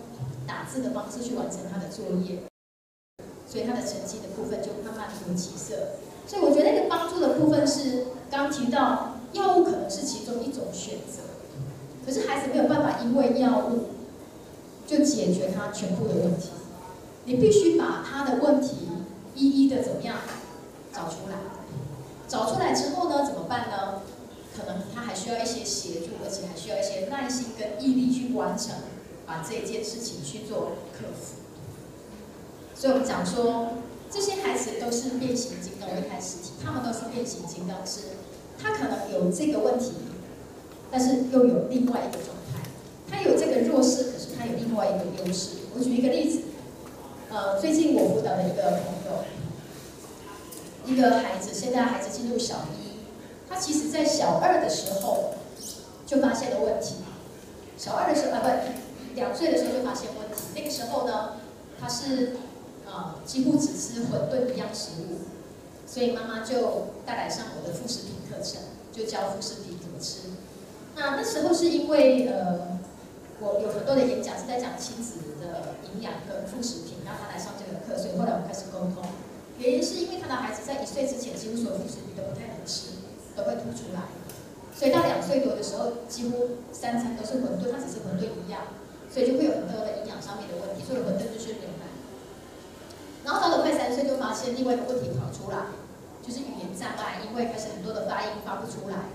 [0.46, 2.38] 打字的方式去完成他的作业，
[3.46, 5.74] 所以他的成绩的部分就慢慢有起色。
[6.26, 11.22] 所以我觉得那个帮助的部分是刚提到药物可能是其中一种选择，
[12.08, 13.88] 可是孩子没有办法因为药物
[14.86, 16.48] 就解决他全部的问题。
[17.26, 18.88] 你必须把他的问题
[19.34, 20.16] 一一的怎么样
[20.90, 21.36] 找出来，
[22.26, 24.00] 找出来之后呢，怎么办呢？
[24.56, 28.76] 可能他还需要一些协助，而且还需要一些耐心跟毅力去完成，
[29.26, 31.36] 把这件事情去做克服。
[32.74, 33.74] 所以我们讲说，
[34.10, 38.00] 这些孩子都是变形金刚的开始，他们都是变形金刚是，
[38.58, 39.92] 他可能有这个问题，
[40.90, 42.60] 但是又有另外一个状态，
[43.10, 45.50] 他有这个弱势，可是他有另外一个优势。
[45.74, 46.40] 我举一个例子，
[47.30, 49.24] 呃，最近我辅导的一个朋友，
[50.86, 52.98] 一个孩子，现在孩子进入小一，
[53.48, 55.34] 他其实在小二的时候
[56.06, 56.96] 就发现了问题，
[57.76, 61.36] 小二的时候啊，不，两岁的时候就发现问题，那个时候呢，
[61.80, 62.36] 他是。
[62.90, 65.18] 啊，几乎只吃馄饨一样食物，
[65.86, 70.30] 所以妈妈就带来上我的副食品课程，就教副食品怎么吃。
[70.98, 72.74] 那那时候是因为呃，
[73.38, 79.06] 我有很多的演讲是在讲亲子的营养跟副食品，让他来上这个课，所以后来我们开始沟通。
[79.62, 82.98] 原因是因为他的孩子在一岁之前，几乎所有副食品都不太能吃，
[83.38, 84.10] 都会吐出来，
[84.74, 88.74] 所以到两岁多的时候，几乎三餐都是馄饨，他只是馄饨一样，
[89.06, 90.82] 所以就会有很多的营养上面的问题。
[90.82, 91.86] 所以馄饨就是牛奶。
[93.22, 95.70] 然后到了快三岁，就发现另外一个问题跑出来，
[96.26, 99.14] 就是语言障碍，因为开始很多的发音发不出来。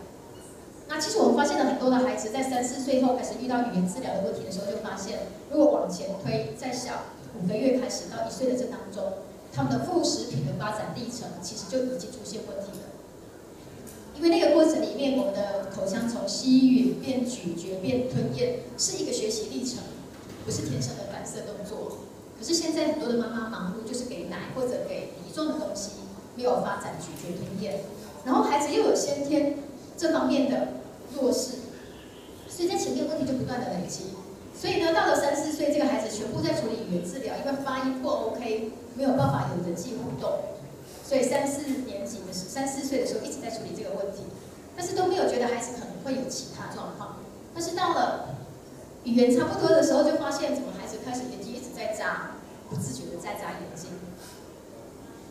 [0.94, 12.94] 那其实我们发现了很多的孩子在三四岁后开始遇到语言治疗的问题的时候，就发现如果往前推，在小五个月开始到一岁的这当中，他们的副食品的发展历程其实就已经出现问题了。
[14.16, 19.80] 因为那个过程里面，我们的口腔从吸吮变咀嚼变吞咽是一个学习历程，
[20.46, 21.98] 不是天生的反射动作。
[22.38, 27.80] 可是现在很多的妈妈忙碌，就是给奶或者给梨状的东西，没有发展咀嚼吞咽，
[28.26, 29.58] 然后孩子又有先天
[29.98, 30.68] 这方面的
[31.14, 31.70] 做事，
[32.50, 34.16] 所以在前面问题就不断的累积。
[34.54, 40.40] 所以呢，到了三四岁，这个孩子全部在处理语言治疗，因为发音不 OK，没有办法有人际互动，
[41.08, 44.24] 所以三四年级的时，三四岁的时候一直在处理这个问题，
[44.76, 47.18] 但是都没有觉得孩子可能会有其他状况。
[47.54, 48.36] 但是到了
[49.04, 52.32] 语言差不多的时候，就发现怎么孩子开始眼睛一直在眨。
[52.70, 53.92] 不自觉的在眨眼睛，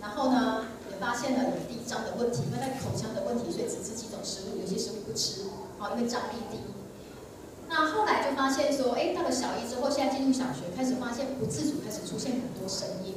[0.01, 5.51] 然后呢，也发现了有低张的问题，因为那口腔的问题，所以只吃几种食物，有些食物不吃，
[5.91, 6.59] 因为张力低。
[7.69, 13.15] 那后来就发现说，哎，到了小一之后，现在进入小学，开始发现不自主开始出现很多声音，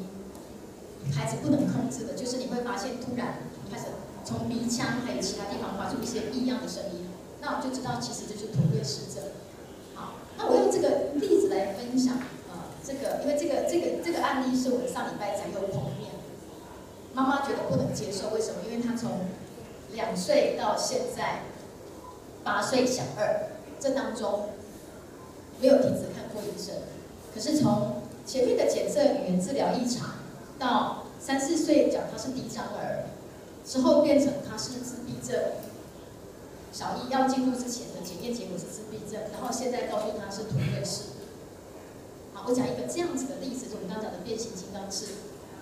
[1.14, 3.40] 孩子不能控制的，就是你会发现突然
[3.70, 3.86] 开始
[4.24, 7.06] 从鼻腔还有其他地方发出一些异样的声音，
[7.42, 9.24] 那我就知道其实这就是妥瑞氏症。
[9.94, 12.16] 好，那我用这个例子来分享。
[12.50, 12.56] 呃
[12.86, 16.14] 这个，因为这个这个这个案例是我上礼拜才有碰面，
[17.14, 18.62] 妈妈觉得不能接受，为什么？
[18.64, 19.26] 因为她从
[19.92, 21.42] 两岁到现在
[22.46, 24.50] 八岁小二，这当中
[25.60, 26.76] 没有停止看过医生，
[27.34, 30.12] 可是从前面的检测语言治疗异常，
[30.60, 33.06] 到三四岁讲他是低张儿，
[33.66, 35.36] 之后变成他是自闭症，
[36.72, 41.16] 小一要进入之前的检验结果是自闭症，然后现在告诉他是图瑞氏。
[42.48, 45.06] 我讲一个这样子的例子，就我们刚讲的变形金刚是，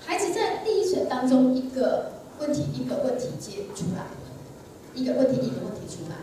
[0.05, 4.03] 孩子在第一层当中一个问题一个问题接出来，
[4.93, 6.17] 一个问题一个问题出来，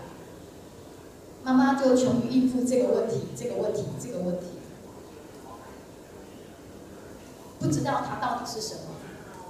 [1.43, 4.47] 妈妈就穷于应付这个问题这个问题这个问题，
[7.59, 8.80] 不知道他到底是什么，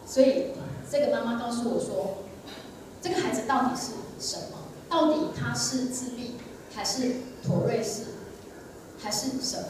[0.07, 0.53] 所以
[0.91, 2.19] 这个妈妈告诉我说，
[3.03, 4.59] 这个孩子到底是什么？
[4.89, 6.37] 到底他是自闭
[6.75, 8.03] 还是妥瑞氏
[9.01, 9.69] 还是什么？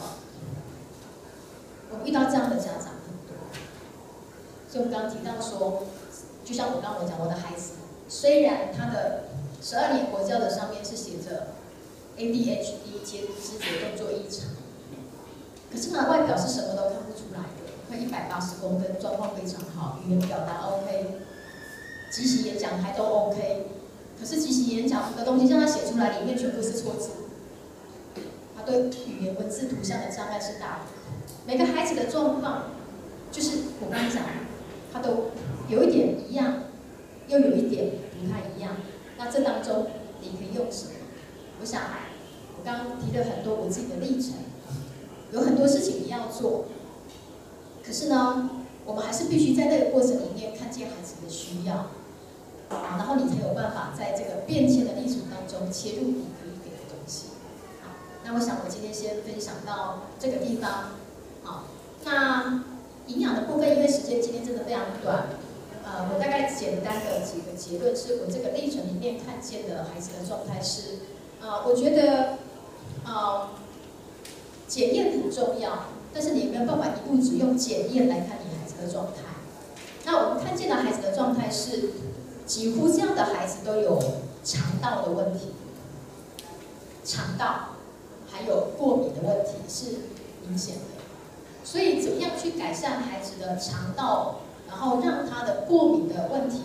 [1.90, 3.36] 我遇到这样的家长很多，
[4.68, 5.84] 所以我们刚提到说，
[6.44, 7.72] 就像我刚刚我讲，我的孩子
[8.08, 9.24] 虽然他的
[9.60, 11.48] 十二年国教的上面是写着
[12.20, 14.50] ADHD 接知觉动作异常，
[15.72, 21.18] 可是呢，外表是什么都看不出来的，快一百八十公分，状况非常好，语言表达 OK，
[22.12, 23.68] 即席演讲还都 OK，
[24.20, 27.08] 可是即席演讲的东西让他写出来，里面全部是错字，
[28.54, 30.84] 他对语言文字图像的障碍是大的。
[31.46, 32.64] 每个孩子的状况，
[33.32, 34.22] 就是我刚讲，
[34.92, 35.30] 他都
[35.70, 36.64] 有一点一样，
[37.28, 38.76] 又有一点不太一样。
[39.16, 39.86] 那这当中
[40.20, 40.90] 你可以用什么？
[41.62, 41.82] 我想，
[42.64, 44.34] 刚提了很多我自己的历程，
[45.32, 46.66] 有很多事情你要做，
[47.84, 48.50] 可是呢，
[48.84, 51.86] 我们还是必须在那个过程里面看见孩子的需要，
[52.70, 57.28] 然后你才有办法在这个变迁的历程当中切入你可以给的东西。
[57.82, 57.90] 好，
[58.24, 60.92] 那我想我今天先分享到这个地方。
[61.42, 61.64] 好，
[62.04, 62.62] 那
[63.06, 65.28] 营养的部分，因为时间今天真的非常短，
[65.84, 70.98] 呃，我大概简单的几个结论是我这个历程里面看见的孩子的状态是，
[71.40, 72.38] 呃，我觉得，
[73.04, 73.48] 呃，
[74.68, 79.22] 检验很重要，但是你没有办法一步只用检验来看你孩子的状态。
[80.04, 81.90] 那我们看见的孩子的状态是，
[82.46, 83.98] 几乎这样的孩子都有
[84.42, 85.52] 肠道的问题，
[87.04, 87.66] 肠道。
[88.32, 89.96] 还有过敏的问题是
[90.46, 90.80] 明显的。
[91.64, 94.36] 所以怎么样去改善孩子的肠道，
[94.68, 96.62] 然后让他的过敏的问题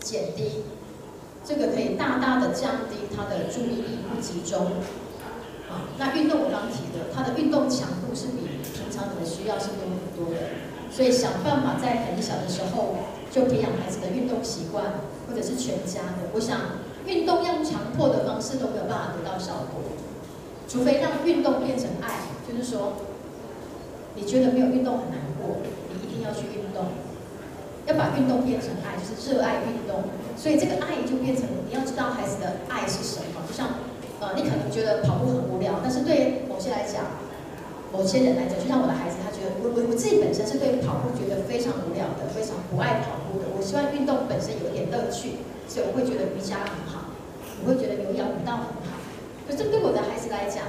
[0.00, 0.62] 减低，
[1.44, 4.70] 这个可以大大的降低他的注意力不集中。
[5.68, 10.62] 啊，那运动我刚提的，它的运动强度是比平常人的需要是多很多的，
[10.94, 12.94] 所以想办法在很小的时候
[13.30, 16.30] 就培养孩子的运动习惯，或者是全家的。
[16.34, 19.82] 我想运动用强迫的方式都没有办法得到效果，
[20.68, 23.02] 除非让运动变成爱，就是说
[24.14, 26.94] 你觉得没有运动很难过，你一定要去运动，
[27.86, 30.04] 要把运动变成爱，就是热爱运动。
[30.38, 33.66] 所以这个爱就变成你要知道孩子的爱是什么，就像。
[34.20, 37.04] 呃，你可能觉得跑步很无聊，但是对某些来讲，
[37.92, 43.44] 某些人来讲，就像我的孩子，他觉得我我我自己本身是对跑步觉得非常无聊的，非常不爱跑步的。
[43.52, 47.12] 我希望运动本身有点乐趣，所以我会觉得瑜伽很好，
[47.60, 48.96] 我会觉得有氧舞蹈很好。
[49.44, 50.64] 可是对我的孩子来讲，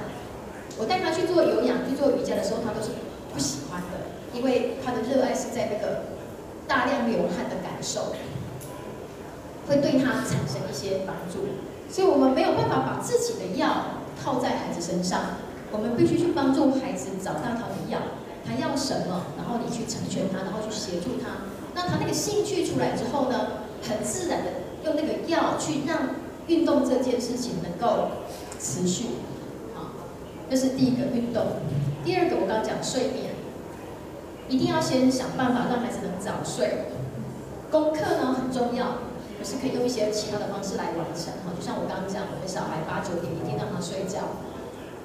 [0.76, 2.92] 我带他去做有氧、去做瑜伽的时候，他都是
[3.32, 6.04] 不喜欢的，因为他的热爱是在那个
[6.68, 8.12] 大量流汗的感受，
[9.66, 11.48] 会对他产生一些帮助。
[11.90, 13.68] 所以我们没有办法把自己的药
[14.22, 15.20] 套在孩子身上，
[15.72, 17.98] 我们必须去帮助孩子找到他的药，
[18.46, 21.48] 他要什么，然后你去成全他，然后去协助他。
[21.74, 24.50] 那他那个兴趣出来之后呢，很自然的
[24.84, 26.14] 用那个药去让
[26.46, 28.08] 运动这件事情能够
[28.60, 29.06] 持续。
[29.74, 29.92] 好，
[30.50, 31.44] 这是第一个运动。
[32.04, 33.34] 第二个我刚刚讲睡眠，
[34.48, 36.86] 一定要先想办法让孩子能早睡。
[37.70, 39.07] 功课呢很重要。
[39.38, 44.34] 可是可以用一些其他的方式来完成哈，就像我刚刚讲，我的小孩八九点一定让他睡觉，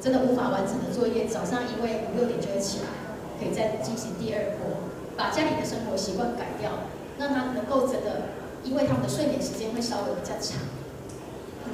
[0.01, 2.89] 真的无法完成的作业，早上因为五六点就会起来，
[3.37, 6.89] 可以再进行第二波，把家里的生活习惯改掉，
[7.21, 8.33] 让他能够真的，
[8.65, 10.65] 因为他们的睡眠时间会稍微比较长，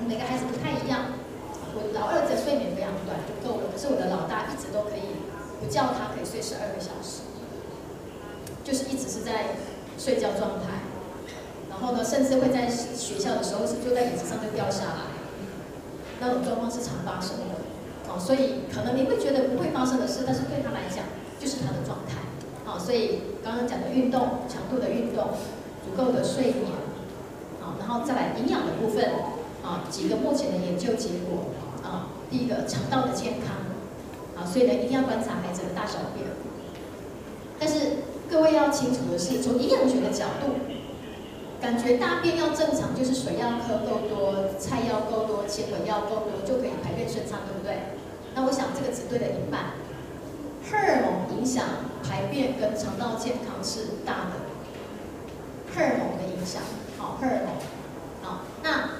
[0.03, 1.15] 每个孩子不太一样，
[1.71, 5.23] 我老二的睡眠非常短就够了，可是我的老大一直都可以，
[5.63, 7.23] 不叫他可以睡十二个小时，
[8.67, 9.55] 就是一直是在
[9.97, 10.78] 睡觉状态。
[11.79, 15.15] 然后呢，甚至会在学校的时候就在椅子上就掉下来，
[16.19, 17.55] 那种状况是常发生的。
[18.11, 21.05] 哦，所以可能你会觉得不会发生的事，但是对他来讲
[21.39, 22.19] 就是他的状态。
[22.67, 25.39] 啊，所以刚刚讲的运动强度的运动，
[25.79, 26.67] 足够的睡眠，
[27.63, 28.99] 啊，然后再来营养的部分，
[29.63, 33.55] 啊，几个目前的研究结果，啊，第一个肠道的健康，
[34.35, 36.27] 啊，所以呢一定要观察孩子的大小便。
[37.57, 40.59] 但是各位要清楚的是，从营养学的角度。
[41.61, 47.97] 感觉大便要正常，就是水要喝够多，菜要够多，纤维要够多，就可以排便顺畅，对不对？
[48.33, 49.75] 那我想这个只对了一半。
[50.69, 51.65] 荷尔蒙影响
[52.03, 54.39] 排便跟肠道健康是大的，
[55.75, 56.61] 荷尔蒙的影响，
[56.97, 57.51] 好，荷尔蒙，
[58.21, 58.91] 好，那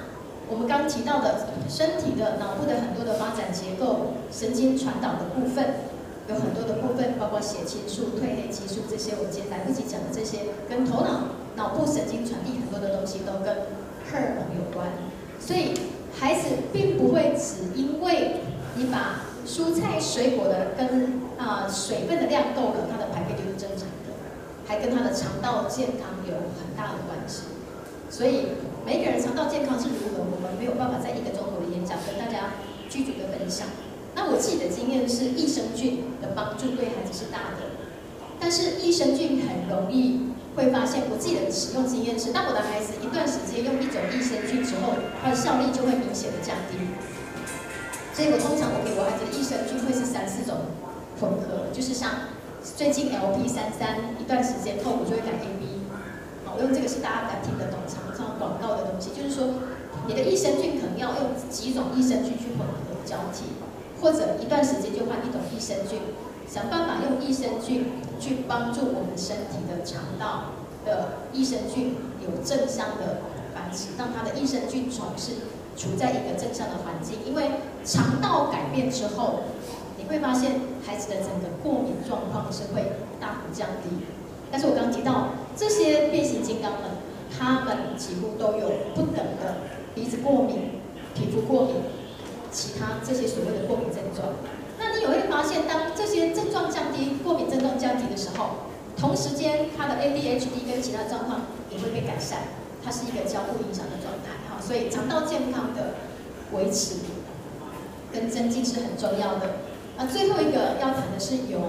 [0.48, 5.88] 我们刚提到的身体的脑部的很多的发展结构，神经传导的部分。
[6.28, 11.26] 有很多的部分，包括血清素、褪黑激素这些，我今天来不及讲的这些，跟头脑、
[11.60, 13.52] 脑部神经传递很多的东西都跟
[14.08, 14.88] 荷尔蒙有关。
[15.38, 15.76] 所以
[16.18, 18.40] 孩子并不会只因为
[18.76, 24.12] 你把蔬菜水果的跟啊、水分的量够了，他的排便就是正常的，
[24.66, 27.44] 还跟他的肠道健康有很大的关系。
[28.08, 28.56] 所以
[28.86, 32.56] 每个人肠道健康是如何，我们没有办法在一个钟头的演讲跟大家
[32.88, 33.68] 具体的分享。
[34.14, 37.76] 那我自己的经验是，益生菌的帮助对孩子是大的，
[38.40, 40.29] 但是益生菌很容易
[40.60, 44.92] 会发现，我自己的使用经验是，当我的孩子一段时间用一种益生菌之后，
[45.24, 46.76] 它的效力就会明显的降低。
[48.12, 50.76] 所以我通常我给我孩子的益生菌会是三四种
[51.16, 55.80] 混合，就是像最近 LP 三三一段时间后，我就会改 AB。
[56.44, 59.64] 好，我用这个是大家敢听得懂、常常广告的东西，就是说
[60.04, 63.48] 你的益生菌可能要用几种益生菌去混合交替。
[64.00, 66.00] 或者一段时间就换一种益生菌，
[66.52, 67.86] 想办法用益生菌
[68.18, 70.50] 去帮助我们身体的肠道
[70.84, 73.18] 的益生菌有正向的
[73.54, 75.46] 繁殖，让它的益生菌总是
[75.76, 77.20] 处在一个正向的环境。
[77.24, 77.52] 因为
[77.84, 79.44] 肠道改变之后，
[79.96, 84.04] 你会发现孩子的整个过敏状况是会大幅降低。
[84.50, 86.82] 但是我刚提到这些变形金刚们，
[87.30, 89.54] 他们几乎都有不等的
[89.94, 90.80] 鼻子过敏、
[91.14, 91.76] 皮肤过敏。
[92.50, 94.26] 其他这些所谓的过敏症状，
[95.00, 102.40] 你会发现，当这些症状降低，过敏症状降低的时候，同时间他的 ADHD 跟其他状况也会被改善，
[102.84, 104.60] 它是一个交互影响的状态哈。
[104.60, 105.94] 所以肠道健康的
[106.52, 106.96] 维持
[108.12, 109.56] 跟增进是很重要的。
[109.96, 111.60] 啊，最后一个要谈的是油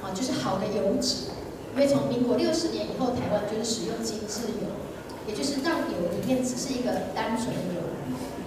[0.00, 1.26] 啊，就是好的油脂，
[1.74, 4.70] 因为从民国六十年以后，台湾就是使用精制油，
[5.26, 7.82] 也就是让油里面只是一个单纯的油。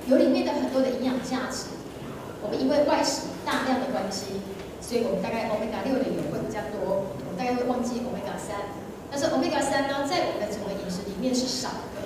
[0.07, 1.72] 油里面的很多的营养价值，
[2.43, 4.43] 我们因为外食大量的关系，
[4.83, 8.75] 所以我们大概 omega 六的油会比较多，我们大概会忘记 omega 三。
[9.09, 12.03] 但是 omega 三呢，在我们的整个饮食里面是少的，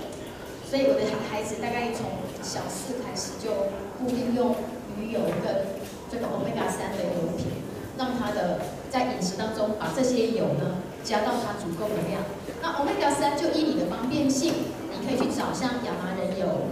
[0.69, 1.01] 所以我的
[1.31, 2.05] 孩子大概从
[2.43, 4.55] 小四开始就固定用
[4.99, 5.79] 鱼油跟
[6.11, 7.63] 这个 omega 三的油品，
[7.97, 8.59] 让他的
[8.91, 12.21] 在饮食当中把这些油呢加到它足够的量。
[12.61, 14.53] 那 omega 三就依你的方便性，
[14.91, 16.67] 你可以去找像亚麻仁油，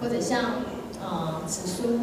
[0.00, 0.62] 或者像
[1.00, 2.00] 呃紫苏，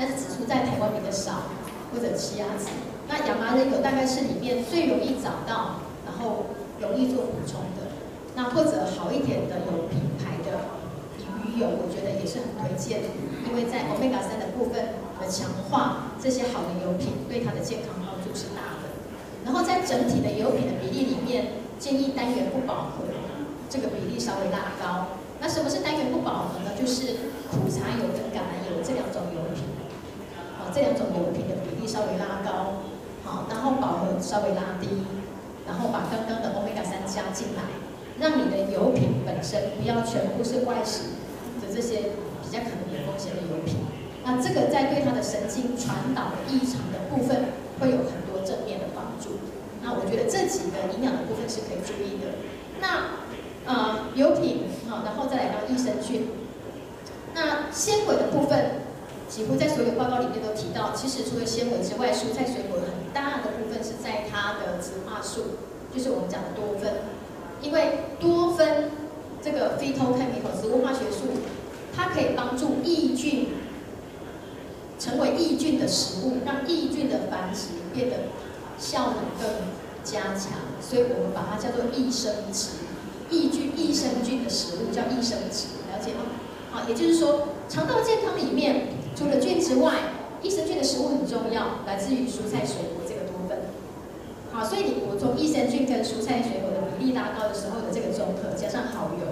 [0.00, 1.52] 但是紫苏在台湾比较少，
[1.92, 2.72] 或者奇亚籽。
[3.06, 7.92] 那亚麻仁油大概是里面最容易找到，然后容易做补充的。
[8.34, 10.80] 那或者好一点的有品牌的
[11.28, 13.04] 鱼油，我觉得也是很推荐，
[13.44, 18.96] 因为在 omega 三的部分的强化，这些好的油品对它的健康帮助是大的。
[19.44, 23.04] 然后在整体的油品的比例里面，建议单元不饱和，
[23.68, 25.20] 这个比例稍微拉高。
[25.42, 26.72] 那什么是单元不饱和呢？
[26.78, 29.39] 就是苦茶油跟橄榄油这两种油，
[30.72, 32.82] 这两种油品的比例稍微拉高，
[33.24, 34.88] 好，然后饱和稍微拉低，
[35.66, 37.62] 然后把刚刚的欧米伽三加进来，
[38.18, 41.18] 让你的油品本身不要全部是外食
[41.60, 43.76] 的这些比较可能有风险的油品。
[44.24, 49.40] 那这个在对它的神经传导异常的部分会有很多正面的帮助。
[49.82, 52.36] 那我觉得这几个营养的部分是可以注意的。
[52.80, 53.16] 那
[53.66, 56.28] 呃油品好，然后再来到益生菌。
[57.32, 58.89] 那纤维的部分，
[59.30, 65.56] 几乎在所有报告里面都提到，其实除了纤维之外，蔬菜水果很大的部分是在它的植化素，
[65.94, 66.92] 就是我们讲的多酚。
[67.62, 68.90] 因为多酚
[69.40, 71.28] 这个 phytochemical 植物化学素，
[71.96, 73.48] 它可以帮助益菌
[74.98, 78.16] 成为益菌的食物，让益菌的繁殖变得。
[78.80, 79.46] 效能更
[80.02, 82.80] 加强，所以我们把它叫做益生质，
[83.28, 86.22] 益菌、益生菌的食物叫益生质，了解吗？
[86.72, 88.86] 好，也就是说，肠道健康里面
[89.20, 93.68] 除了菌之外，益生菌的食物很重要，来自于蔬菜水果这个多酚。
[94.50, 99.28] 好，所以你补充益生菌跟蔬菜水果的比例拉高的时候的这个综合，加上好油，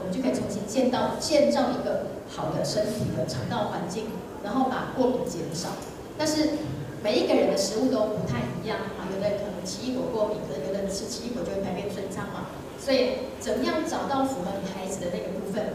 [0.00, 4.04] 我们就可以重新建到建造一个好的身体的肠道环境，
[4.44, 5.80] 然后把过敏减少。
[6.18, 6.60] 但是
[7.02, 12.52] 每一个人的食物都不太一样啊，有的人可能奇异果过敏，可能有的人吃奇异果就会排便顺畅嘛。
[12.76, 15.72] 所以，怎么样找到符合你孩子的那个部分，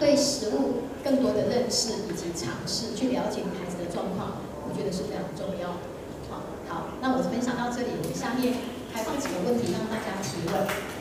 [0.00, 4.38] 对食物更多的认识以及尝试，去了解孩子的状况，
[4.68, 5.90] 我觉得是非常重要的。
[6.30, 8.54] 好，好，那我分享到这里，下面
[8.94, 10.92] 开放几个问题让大家提问。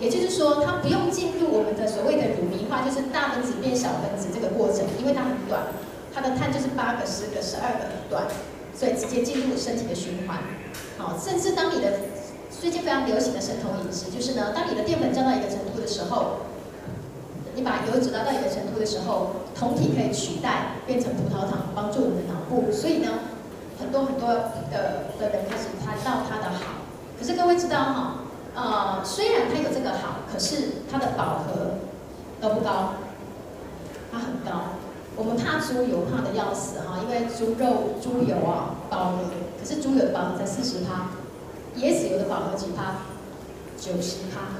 [0.00, 5.60] 也就是说，它不用进入我们的所谓的乳糜化，就是大分子变小分子这个过程，因为它很短，
[6.12, 8.24] 它的碳就是八个、十个、十二个很短，
[8.74, 10.40] 所以直接进入身体的循环。
[10.96, 12.00] 好，甚至当你的
[12.48, 16.48] 最近非常流行的生酮饮食，就是呢，当你的淀粉降到一个程度的时候，
[17.54, 22.72] 你把油脂拉到一个程度的时候，酮体可以取代变成葡萄糖，帮助我们的脑部。
[22.72, 23.36] 所以呢，
[23.78, 26.88] 很多很多的的人开始谈到它的好，
[27.20, 28.14] 可是各位知道哈？
[28.52, 31.78] 呃，虽然它有这个好，可是它的饱和
[32.40, 32.94] 都不高，
[34.10, 34.74] 它很高。
[35.14, 39.18] 我们怕猪油怕的要死哈，因为猪肉、猪油啊饱和，
[39.56, 41.10] 可是猪油的饱和才四十趴，
[41.76, 43.06] 椰子油的饱和几趴？
[43.78, 44.50] 九十趴。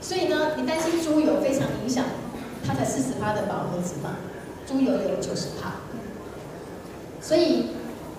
[0.00, 2.04] 所以呢，你担心猪油非常影响
[2.66, 4.16] 它才四十趴的饱和值嘛？
[4.66, 5.74] 猪油有九十趴，
[7.20, 7.68] 所以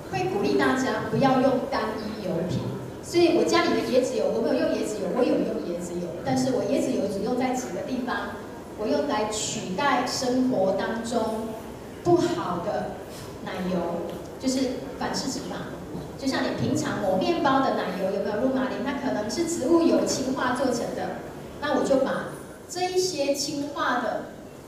[0.10, 2.60] 会鼓励大家不要用单一油品。
[3.06, 8.38] 所我家里的椰子油，我没有用椰子油，我有用椰子油，但是我椰子油只用在几个地方，
[8.78, 11.48] 我用来取代生活当中
[12.04, 12.92] 不好的
[13.44, 14.08] 奶油，
[14.40, 15.74] 就是反式脂肪。
[16.20, 18.80] 就像你平常抹面包的奶油有没有乳玛琳？
[18.86, 21.18] 它可能是植物油氢化做成的，
[21.60, 22.30] 那我就把
[22.70, 24.26] 这一些氢化的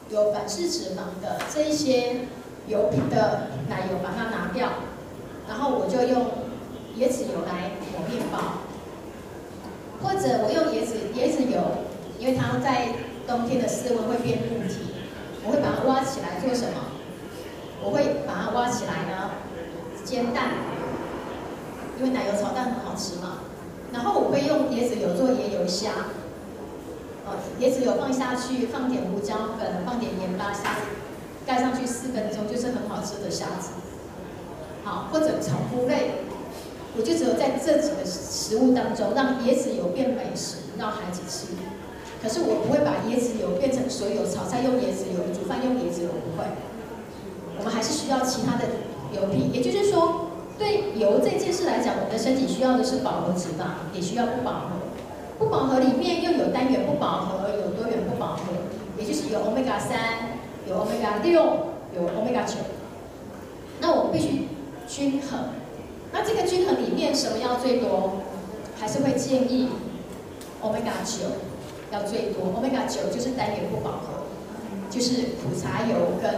[0.10, 2.28] 有反式脂肪的这一些
[2.68, 4.70] 油品的奶油把它拿掉，
[5.48, 6.26] 然后我就用。
[6.98, 8.62] 椰子油来抹面包，
[10.04, 11.88] 或者我用椰子椰子油，
[12.20, 12.90] 因为它在
[13.26, 14.92] 冬天的室温会变固体，
[15.46, 16.92] 我会把它挖起来做什么？
[17.84, 19.32] 我会把它挖起来呢，
[20.04, 20.52] 煎蛋，
[22.00, 23.40] 因为奶油炒蛋很好吃嘛。
[23.94, 25.92] 然后我会用椰子油做椰油虾，
[27.26, 30.76] 哦，椰子油放下去，放点胡椒粉，放点盐巴，虾
[31.46, 33.72] 盖上去四分钟，就是很好吃的虾子。
[34.84, 36.26] 好，或者炒菇类，
[36.98, 41.52] 我就只有在这几个食物当中，让椰子油变美食，让孩子吃。
[42.24, 46.48] 可是我不会把椰子油变成所有炒菜用椰子油，煮饭用椰子油，不会。
[47.60, 48.64] 我们还是需要其他的
[49.12, 54.88] 油品，也就是说，对油这件事来讲，我们的身体需要的是饱和脂肪，也需要不饱和。
[55.38, 58.56] 不饱和里面又有单元不饱和，有多元不饱和，
[58.98, 60.40] 也就是有欧米伽三，
[60.70, 61.44] 有欧米伽六，
[61.94, 62.56] 有欧米伽九。
[63.82, 64.48] 那我们必须。
[64.88, 65.40] 均衡，
[66.16, 68.22] 那这个均衡里面什么要最多？
[68.80, 69.70] 还是会建议
[70.62, 71.28] 欧米伽九
[71.92, 72.54] 要最多。
[72.56, 74.24] 欧米伽九就是单元不饱和，
[74.90, 76.32] 就是苦茶油跟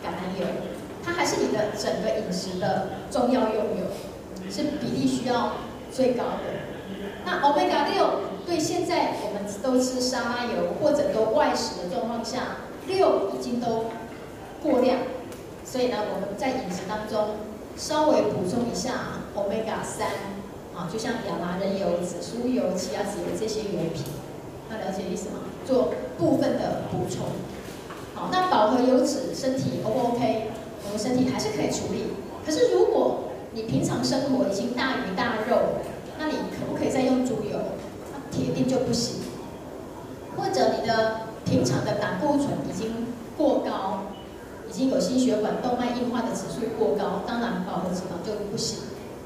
[0.00, 0.46] 橄榄油，
[1.04, 5.56] 它还是你的整个饮食的重要用油，是比例需要
[5.92, 6.64] 最高的。
[7.26, 12.56] 那欧米伽六对现在我们都吃沙拉油或者都外食的状况下，
[12.86, 13.84] 六已经都
[14.62, 14.98] 过量，
[15.62, 17.36] 所以呢，我们在饮食当中。
[17.76, 18.92] 稍微补充一下
[19.36, 20.08] ，Omega 三，
[20.74, 24.04] 啊，就像亚麻仁油、紫苏油、奇亚籽油这些油品，
[24.70, 25.40] 要了解意思吗？
[25.66, 27.26] 做部分的补充。
[28.14, 30.50] 好，那饱和油脂身体 O 不 OK？
[30.84, 32.12] 我们身体还是可以处理。
[32.46, 35.80] 可是如果你平常生活已经大鱼大肉，
[36.18, 37.58] 那你可不可以再用猪油？
[38.12, 39.16] 那铁定就不行。
[40.36, 44.13] 或者你的平常的胆固醇已经过高。
[44.74, 48.80] 已经有心血管动脉硬化的指数过高，当然饱和脂肪就不行。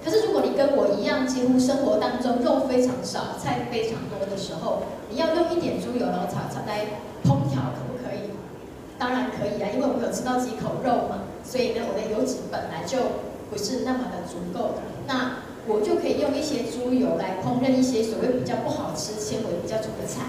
[0.05, 8.29] 可是如果你跟我一样，几乎生活当中肉非常少，菜非常多的时候，你要用一点猪油然后炒炒来烹调，可不可以？
[8.99, 14.85] 当然可以啊，因为我有吃到几口肉嘛，所以呢，我的油脂本来就不是那么的足够的。
[15.07, 20.29] 那我就可以用一些猪油来烹饪一些所谓比较不好吃、纤维比较粗的菜。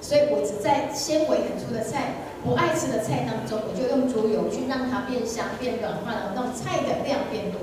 [0.00, 2.29] 所以我只在纤维很粗的菜。
[2.42, 7.60] 不爱吃的菜当中，我就用猪油去让它变香、变软化，然后让菜的量变多，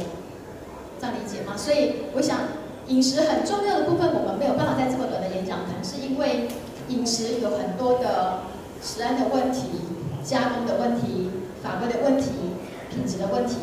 [1.01, 1.57] 这样理解吗？
[1.57, 2.53] 所以我想，
[2.87, 6.47] 饮食很重要的部分，我们没有办法在这么短的演讲谈，是因为
[6.89, 8.45] 饮食有很多的
[8.81, 9.81] 食安的问题、
[10.23, 11.31] 加工的问题、
[11.63, 12.29] 法规的问题、
[12.93, 13.57] 品质的问题，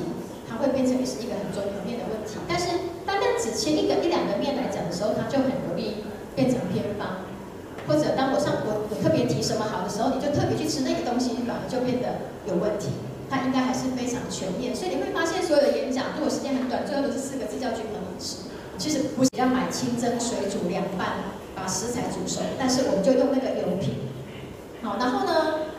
[0.51, 2.37] 它会变成是一个很综合面的问题。
[2.49, 2.67] 但是
[3.07, 6.03] 单单只切一个一两个面来讲的时候，它就很容易
[6.35, 6.84] 变成偏。
[7.87, 12.89] 或者当我上我我特别提什么好的时候，你就特别去吃那个东西，反而就变得有问题。
[13.31, 18.53] 它应该还是非常全面，所以你会发现所有的演讲，如果时间很短，最后都是四个字叫均衡饮食。
[18.77, 24.11] 其实不是要买清蒸、水煮、凉拌，把食材煮熟，但是我们就用那个油品。
[24.83, 25.33] 好，然后呢，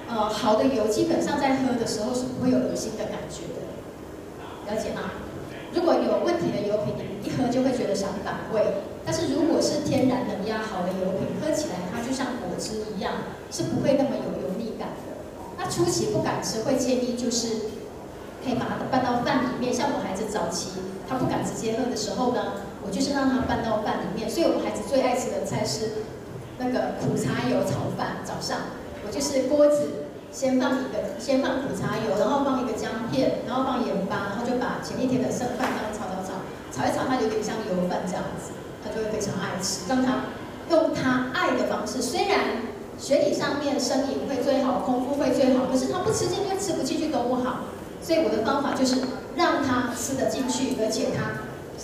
[0.09, 5.24] 呃，好的油基本上在喝的时候是不会有恶心的感觉的，了解吗？
[5.73, 8.61] 如果有问题的油品，你一喝就会觉得想反胃。
[9.05, 13.13] 但是如果是天然冷压好的油品，喝起来它就像果汁一样，
[13.51, 15.15] 是不会那么有油腻感的。
[15.57, 17.47] 那初期不敢吃，会建议就是
[18.43, 19.73] 可以把它拌到饭里面。
[19.73, 20.69] 像我孩子早期
[21.07, 22.53] 他不敢直接喝的时候呢，
[22.85, 24.29] 我就是让他拌到饭里面。
[24.29, 26.05] 所以我孩子最爱吃的菜是
[26.57, 28.17] 那个苦茶油炒饭。
[28.23, 28.57] 早上
[29.05, 30.04] 我就是锅子
[30.35, 36.35] 先放一个，先放苦茶油，然后放一个姜片，然后放盐巴，然后就把前一天的剩饭这样炒炒炒，
[36.75, 38.51] 炒一炒，它有点像油饭这样子。
[38.83, 40.25] 他就会非常爱吃，让他
[40.69, 42.01] 用他爱的方式。
[42.01, 42.67] 虽然
[42.99, 47.61] 学理上面生饮会最好，空腹会最好，可是他不吃进去，吃不进去都不好。
[48.01, 48.97] 所以我的方法就是
[49.37, 51.31] 让他吃得进去，而且他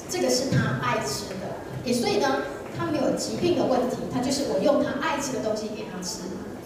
[0.09, 1.55] 这个是他爱吃的。
[1.85, 2.43] 也所以呢，
[2.77, 6.19] 他没有疾病的问题，他就是我用他爱吃的东西给他吃。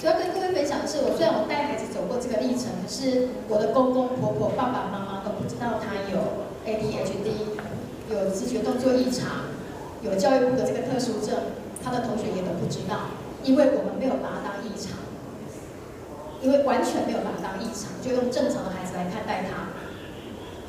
[0.06, 7.58] 主要跟各位分享的是，我虽然我带孩子走过这个历程，可是我的公公婆婆、爸爸妈妈都不知道他有 ADHD，
[8.14, 9.50] 有思觉动作异常。
[10.06, 14.94] 有教育部的这个特殊证，他的同学也都不知道，因为我们没有把他当异常，
[16.38, 19.74] 因为完全没有把他当异常，就用正常的孩子来看待他，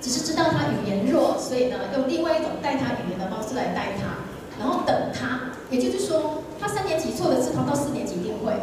[0.00, 4.24] 只是知道他语言弱，所以呢，用另外一种带他语言的方式来带他，
[4.56, 8.56] 然后等他，也就是说，他三年级错的字，他到四年级一定会，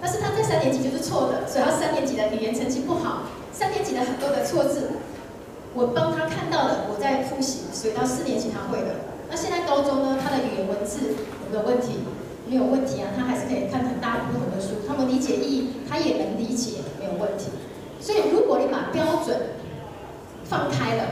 [0.00, 3.22] 但是他在三年级就是错的，所以他三年级的语言成绩不好，
[3.52, 4.90] 三年级的很多的错字，
[5.74, 8.94] 我帮他看到了，我在复习，所以到四年级他会的。
[9.28, 11.14] 那现在高中呢，他的语言文字
[11.44, 11.98] 有没有问题？
[12.48, 17.50] 没有问题啊，他还是可以看很大不同的书，他们理解意义，他也能理解，没有问题。
[18.00, 19.36] 所以如果你把标准
[20.44, 21.04] 放开了，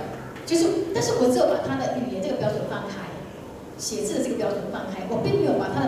[0.47, 0.65] 就是，
[0.95, 3.05] 但是我只有把他的语言这个标准放开，
[3.77, 5.86] 写字的这个标准放开，我并没有把他的。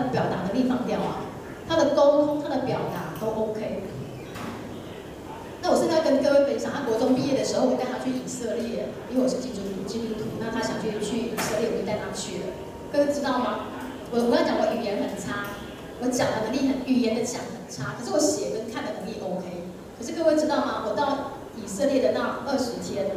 [1.79, 3.83] 的沟通、他的表达都 OK。
[5.61, 12.55] 那我现在跟各位分享，他国中毕业的时候，我带他去以色列，因为我是基督徒，基督徒，那他想去去以色列，我就带他去了。
[12.91, 13.67] 各位知道吗？
[14.11, 15.51] 我我跟他讲，我语言很差，
[15.99, 19.67] 我讲的能力很，语言的讲很差，可是我写跟看的能力 OK。
[19.99, 20.87] 可是各位知道吗？
[20.87, 23.11] 我到以色列的那二十天，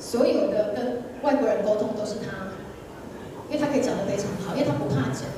[0.00, 2.56] 所有的跟外国人沟通都是他，
[3.52, 5.28] 因为他可以讲得非常好，因为他不怕讲。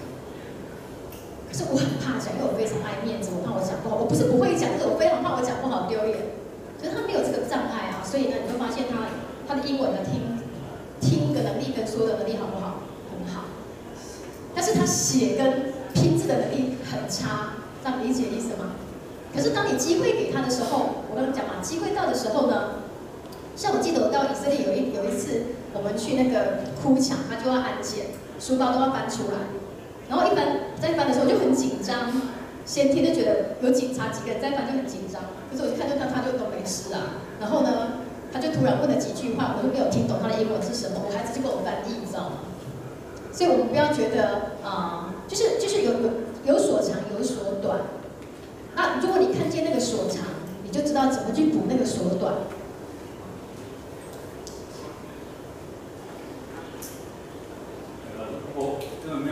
[1.54, 3.94] 是我很怕讲，因为我非常爱面子，我怕我讲不好。
[3.96, 6.34] 我不是不会讲，可是我非常怕我讲不好丢脸。
[6.82, 9.06] 可是他没有这个障碍啊，所以呢，你会发现他
[9.46, 10.42] 他的英文的听
[11.00, 12.82] 听的能力跟说的能力好不好？
[13.14, 13.46] 很好。
[14.54, 18.74] 但是他写跟拼字的能力很差，这样理解意思吗？
[19.34, 22.82] 可是当你机会给他的时候，我跟你讲嘛，机会到的时候呢，
[23.56, 28.06] 像我记得我到以色列有一有一次，我们去那个哭墙，他就要安检，
[28.38, 29.38] 书包都要翻出来，
[30.08, 30.46] 然后一翻
[30.80, 32.12] 在翻的时候就很紧张，
[32.64, 42.38] 先天就觉得有警察几个人在翻就很紧张，可是我就看到他他就都没事啊，然后呢，他就突然问了几句话，我就没有听懂他的英文是什么，我孩子就给我翻译，你知道吗？
[43.32, 46.10] 所以我们不要觉得啊、就是就是有有
[46.44, 47.80] 有所长有所短，
[48.76, 50.22] 那如果你看见那个所长，
[50.62, 52.34] 你就知道怎么去补那个所短。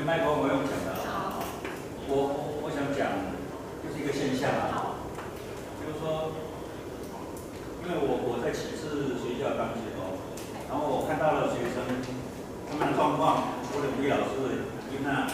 [0.03, 0.99] 这个麦克风，我用讲的。
[1.07, 1.47] 好。
[2.11, 3.07] 我我我想讲，
[3.87, 4.99] 就是一个现象啊，
[5.79, 6.35] 就是说，
[7.79, 10.19] 因为我我在启智学校当学哦，
[10.67, 11.87] 然后我看到了学生
[12.67, 13.55] 他们的状况。
[13.71, 15.31] 我的吴老师，因为那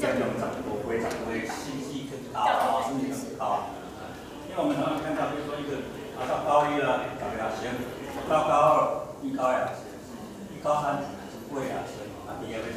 [0.00, 3.76] 家长长多会长会信息很高啊，信息很高。
[4.48, 5.84] 因为我们常常看到，比如说一个
[6.16, 7.28] 啊到高一了，大
[7.60, 7.76] 学生；
[8.24, 8.72] 到高二，
[9.20, 9.84] 一高二生；
[10.48, 10.96] 一高三
[11.28, 12.72] 是贵啊生，啊第二个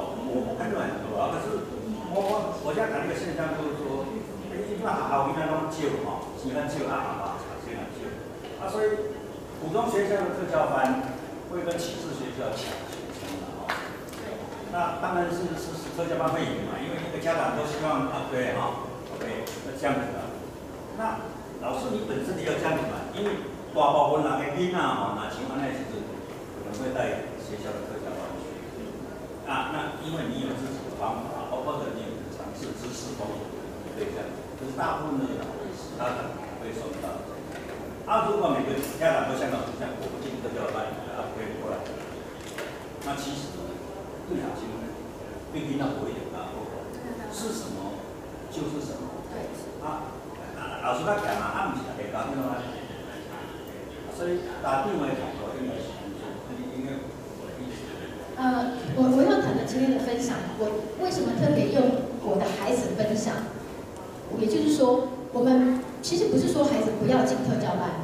[0.00, 1.68] 我我看出来很多啊，可是
[2.10, 2.32] 我我
[2.64, 4.08] 我现在谈一个现象，就是说，
[4.50, 7.24] 哎，那学校应该都旧哈，喜欢旧啊啊啊，
[7.64, 8.08] 喜欢旧。
[8.60, 9.12] 啊，所以
[9.60, 11.12] 普通学校的特教班
[11.52, 12.72] 会跟启智学校抢。
[14.70, 18.86] 那当然是是是特教班会赢嘛，因为一个家长都希望啊，对哈
[19.18, 20.30] ，OK，那这样子的。
[20.96, 21.18] 那
[21.60, 23.42] 老师你本身也要这样子嘛，因为
[23.74, 27.99] 大部分人的囡仔吼，那情况那是可能会带学校的特教。
[29.50, 33.42] 啊，那因为你有自己的方法，包括的你有尝试知识方面，
[33.98, 34.06] 对。
[34.14, 35.42] 可是大部分的家
[36.06, 37.10] 长会受到。
[38.06, 40.86] 啊，如果每个家长都像老师这样，我不进特教班，
[41.18, 41.82] 啊，可以过来。
[43.04, 43.58] 那其实。
[44.30, 44.70] 不小心，
[45.52, 46.54] 被听到我一点啊，
[47.34, 47.98] 是什么
[48.54, 49.26] 就是什么。
[49.34, 49.42] 对。
[49.82, 50.06] 啊，
[50.86, 52.62] 老师他讲啊，他不是给搞定了吗？
[54.14, 55.90] 所以打定位讲说应该是
[56.78, 57.10] 应该我。
[58.38, 59.19] 呃，我我
[59.70, 60.66] 今天的分享，我
[61.00, 61.80] 为什么特别用
[62.26, 63.34] 我的孩子分享？
[64.36, 68.02] 也就是说，我们其实不是说孩子不要进特教班。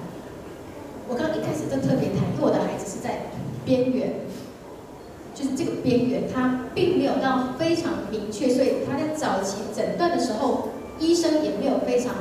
[1.08, 3.22] 我刚一开始就特别谈，因为我的孩子是在
[3.64, 4.12] 边缘。
[5.34, 10.68] 就是这个边缘，他并没有到非常明确，所以他在早期诊断的时候，
[11.00, 12.14] 医生也没有非常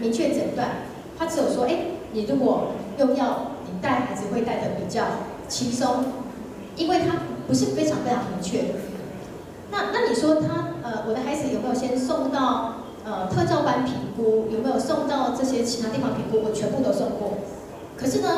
[0.00, 0.86] 明确诊断。
[1.18, 1.78] 他只有说，哎，
[2.12, 5.02] 你如果用药，你带孩子会带得比较
[5.48, 6.04] 轻松，
[6.76, 8.74] 因为他不是非常非常明确。
[9.70, 14.48] 那那你说他呃，我的孩子有没有先送到呃特教班评估？
[14.50, 16.42] 有没有送到这些其他地方评估？
[16.46, 17.38] 我全部都送过。
[17.96, 18.28] 可是呢，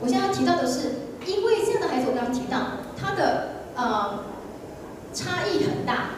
[0.00, 0.92] 我现在要提到的是，
[1.26, 2.58] 因为这样的孩子，我刚刚提到。
[2.98, 4.20] 他的呃
[5.12, 6.12] 差异很大，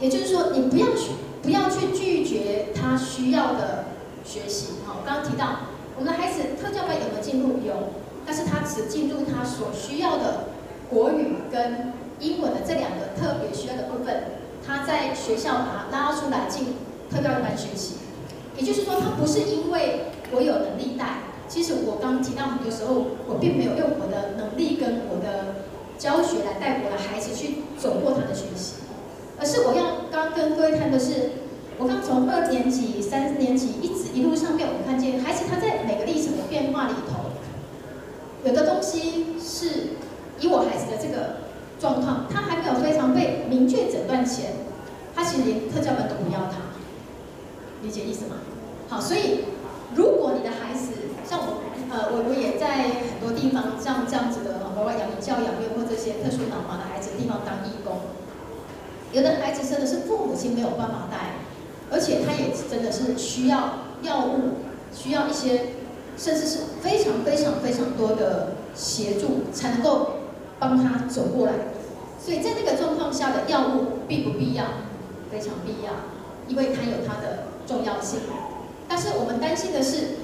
[0.00, 1.10] 也就是说，你不要去
[1.42, 3.84] 不要去拒绝他需要的
[4.24, 4.76] 学习。
[4.86, 5.46] 哈，我刚刚提到
[5.98, 7.60] 我们的孩子特教班有没有进入？
[7.66, 7.92] 有，
[8.24, 10.44] 但是他只进入他所需要的
[10.90, 14.22] 国语跟英文的这两个特别需要的部分，
[14.66, 16.74] 他在学校把他拉出来进
[17.10, 17.96] 特教班学习。
[18.56, 21.18] 也就是说，他不是因为我有能力带。
[21.48, 25.62] 其实我刚提到很多时候，我并没有用我的能力跟我的
[25.98, 28.82] 教学来带我的孩子去走过他的学习，
[29.38, 31.30] 而是我要刚跟各位看的是，
[31.78, 37.30] 我刚从二年级、三年级一直一路上面，我们看见孩子他在每个历程的变化里头，
[38.44, 40.00] 有的东西是
[40.40, 41.46] 以我孩子的这个
[41.78, 44.52] 状况，他还没有非常被明确诊断前，
[45.14, 46.76] 他其实连特教班都不要他，
[47.82, 48.36] 理解意思吗？
[48.88, 49.44] 好，所以
[49.94, 50.92] 如果你的孩子，
[51.28, 58.00] 像我，呃，我我也在很多地方像这样子的，包括养教养院或这些特殊脑麻的孩子的地方当义工。
[59.12, 61.40] 有的孩子真的是父母亲没有办法带，
[61.90, 65.72] 而且他也真的是需要药物，需要一些，
[66.18, 70.10] 甚至是非常非常非常多的协助，才能够
[70.58, 71.52] 帮他走过来。
[72.18, 74.64] 所以在那个状况下的药物必不必要？
[75.30, 75.92] 非常必要，
[76.48, 78.20] 因为它有它的重要性。
[78.88, 80.22] 但是我们担心的是，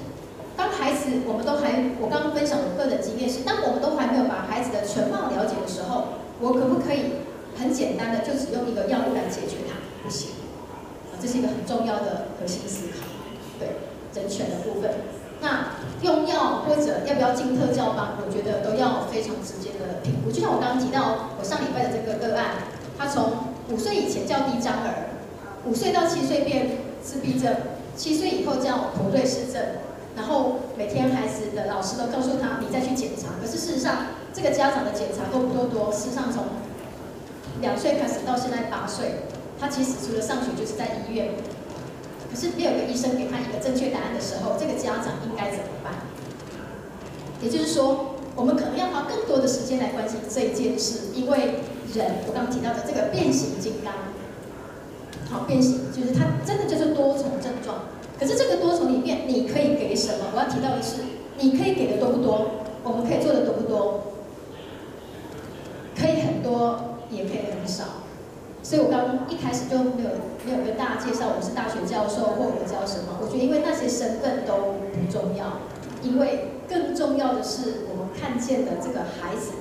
[0.55, 7.19] 当孩子我们都还，我刚刚分享我个人经验是，当我们都还没有把孩子的全貌了解的时候，我可不可以
[7.59, 9.75] 很简单的就只用一个药物来解决它？
[10.01, 10.31] 不行，
[11.21, 13.03] 这是一个很重要的核心思考，
[13.59, 13.75] 对
[14.15, 14.89] 人权的部分。
[15.43, 20.31] 那用药或者要不要进特教班，我觉得都要非常直接的评估。
[20.31, 22.63] 就像我刚刚提到，我上礼拜的这个个案，
[22.97, 25.19] 他从五岁以前叫低张儿，
[25.67, 27.53] 五岁到七岁变自闭症，
[27.97, 29.61] 七岁以后叫妥瑞氏症，
[30.15, 33.35] 然后每天孩子的老师都告诉他，你再去检查。
[33.41, 35.91] 可是事实上，这个家长的检查多不多多？
[35.91, 36.45] 事实上，从
[37.59, 39.27] 两岁开始到现在八岁，
[39.59, 41.35] 他其实除了上学就是在医院。
[42.33, 45.93] 可是没有个医生给他一个正确答案的时候，这个家长应该怎么办？
[47.43, 51.61] 也就是说，我们可能要花更多的时间来关心这一件事，因为
[51.93, 53.93] 人，我刚刚提到的这个变形金刚，
[55.29, 57.85] 好，变形就是它真的就是多重症状。
[58.19, 60.31] 可是这个多重里面，你可以给什么？
[60.33, 61.03] 我要提到的是，
[61.37, 62.49] 你可以给的多不多？
[62.83, 64.01] 我们可以做的多不多？
[65.95, 67.83] 可以很多，也可以很少。
[68.63, 70.09] 所以我刚一开始就没有
[70.45, 75.59] 没有跟大家介绍我是大学教授或我教什么，我觉得因为那些身份都不重要，
[76.01, 79.51] 因为更重要的是我们看见的这个孩子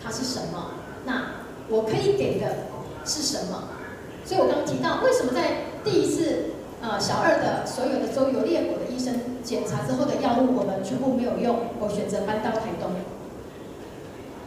[0.00, 2.70] 他是什么，那我可以给的
[3.04, 3.64] 是什么？
[4.24, 12.90] 所以我刚刚提到为什么在第一次呃小二的所有的周游列国的医生检查之后的药物我们全部没有用，我选择搬到台东。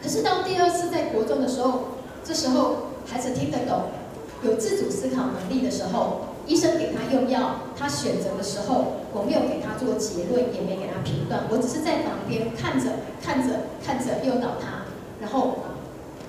[0.01, 1.81] 可是到第二次在国中的时候，
[2.23, 2.88] 这时候。
[3.11, 3.89] 孩子听得懂，
[4.43, 14.85] 有自主思考能力的时候，医生给他用药，他选择的时候，我没有给他做结论，也没给他评断，我只是在旁边看着、看着、看着，诱导他，
[15.19, 15.57] 然后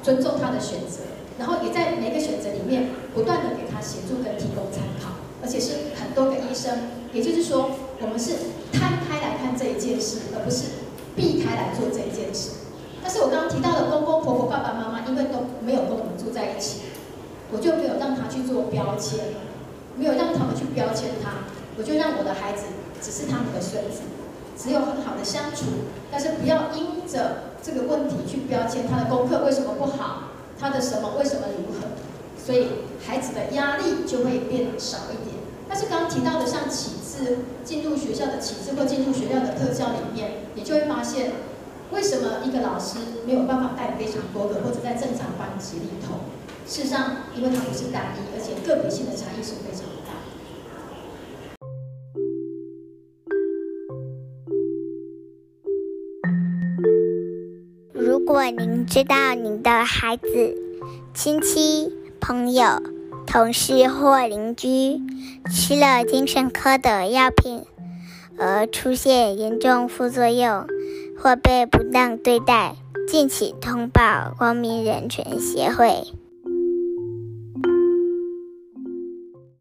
[0.02, 1.04] 尊重他的选择，
[1.38, 7.70] 然后也在每个选择里面不断的给他协助跟提供参考，而且是很多个医生，也就是说，
[8.00, 8.32] 我们是
[8.72, 12.69] 摊开来看这一件事，而不是避开来做这一件事。
[13.02, 16.82] 但是我刚刚提到的公公婆婆、爸爸妈妈，因为都没有跟我们住在一起，
[17.50, 19.34] 我就没有让他去做标签，
[19.96, 21.48] 没有让他们去标签他，
[21.78, 22.66] 我就让我的孩子
[23.00, 24.02] 只是他们的孙子，
[24.56, 30.28] 只有很好的相处，但是不要因着这个问题去标签他的功课为什么不好，
[30.60, 31.88] 他的什么为什么如何，
[32.36, 32.68] 所以
[33.04, 35.40] 孩子的压力就会变少一点。
[35.68, 41.32] 但是刚提到的像启智进入学校的启智或进入学校的特教里面，你就会发现。
[41.92, 46.20] 为什么一个老师没有办法带非常多个，或者在正常班级里头？
[46.66, 50.12] 事实上，因为他不是单一，而且个别性的差异是非常大。
[57.92, 60.56] 如果您知道您的孩子、
[61.12, 62.64] 亲戚、朋友、
[63.26, 65.00] 同事或邻居
[65.52, 67.64] 吃了精神科的药品，
[68.38, 70.64] 而出现严重副作用，
[71.22, 72.74] 或被不当对待，
[73.06, 76.02] 敬请通报光明人权协会。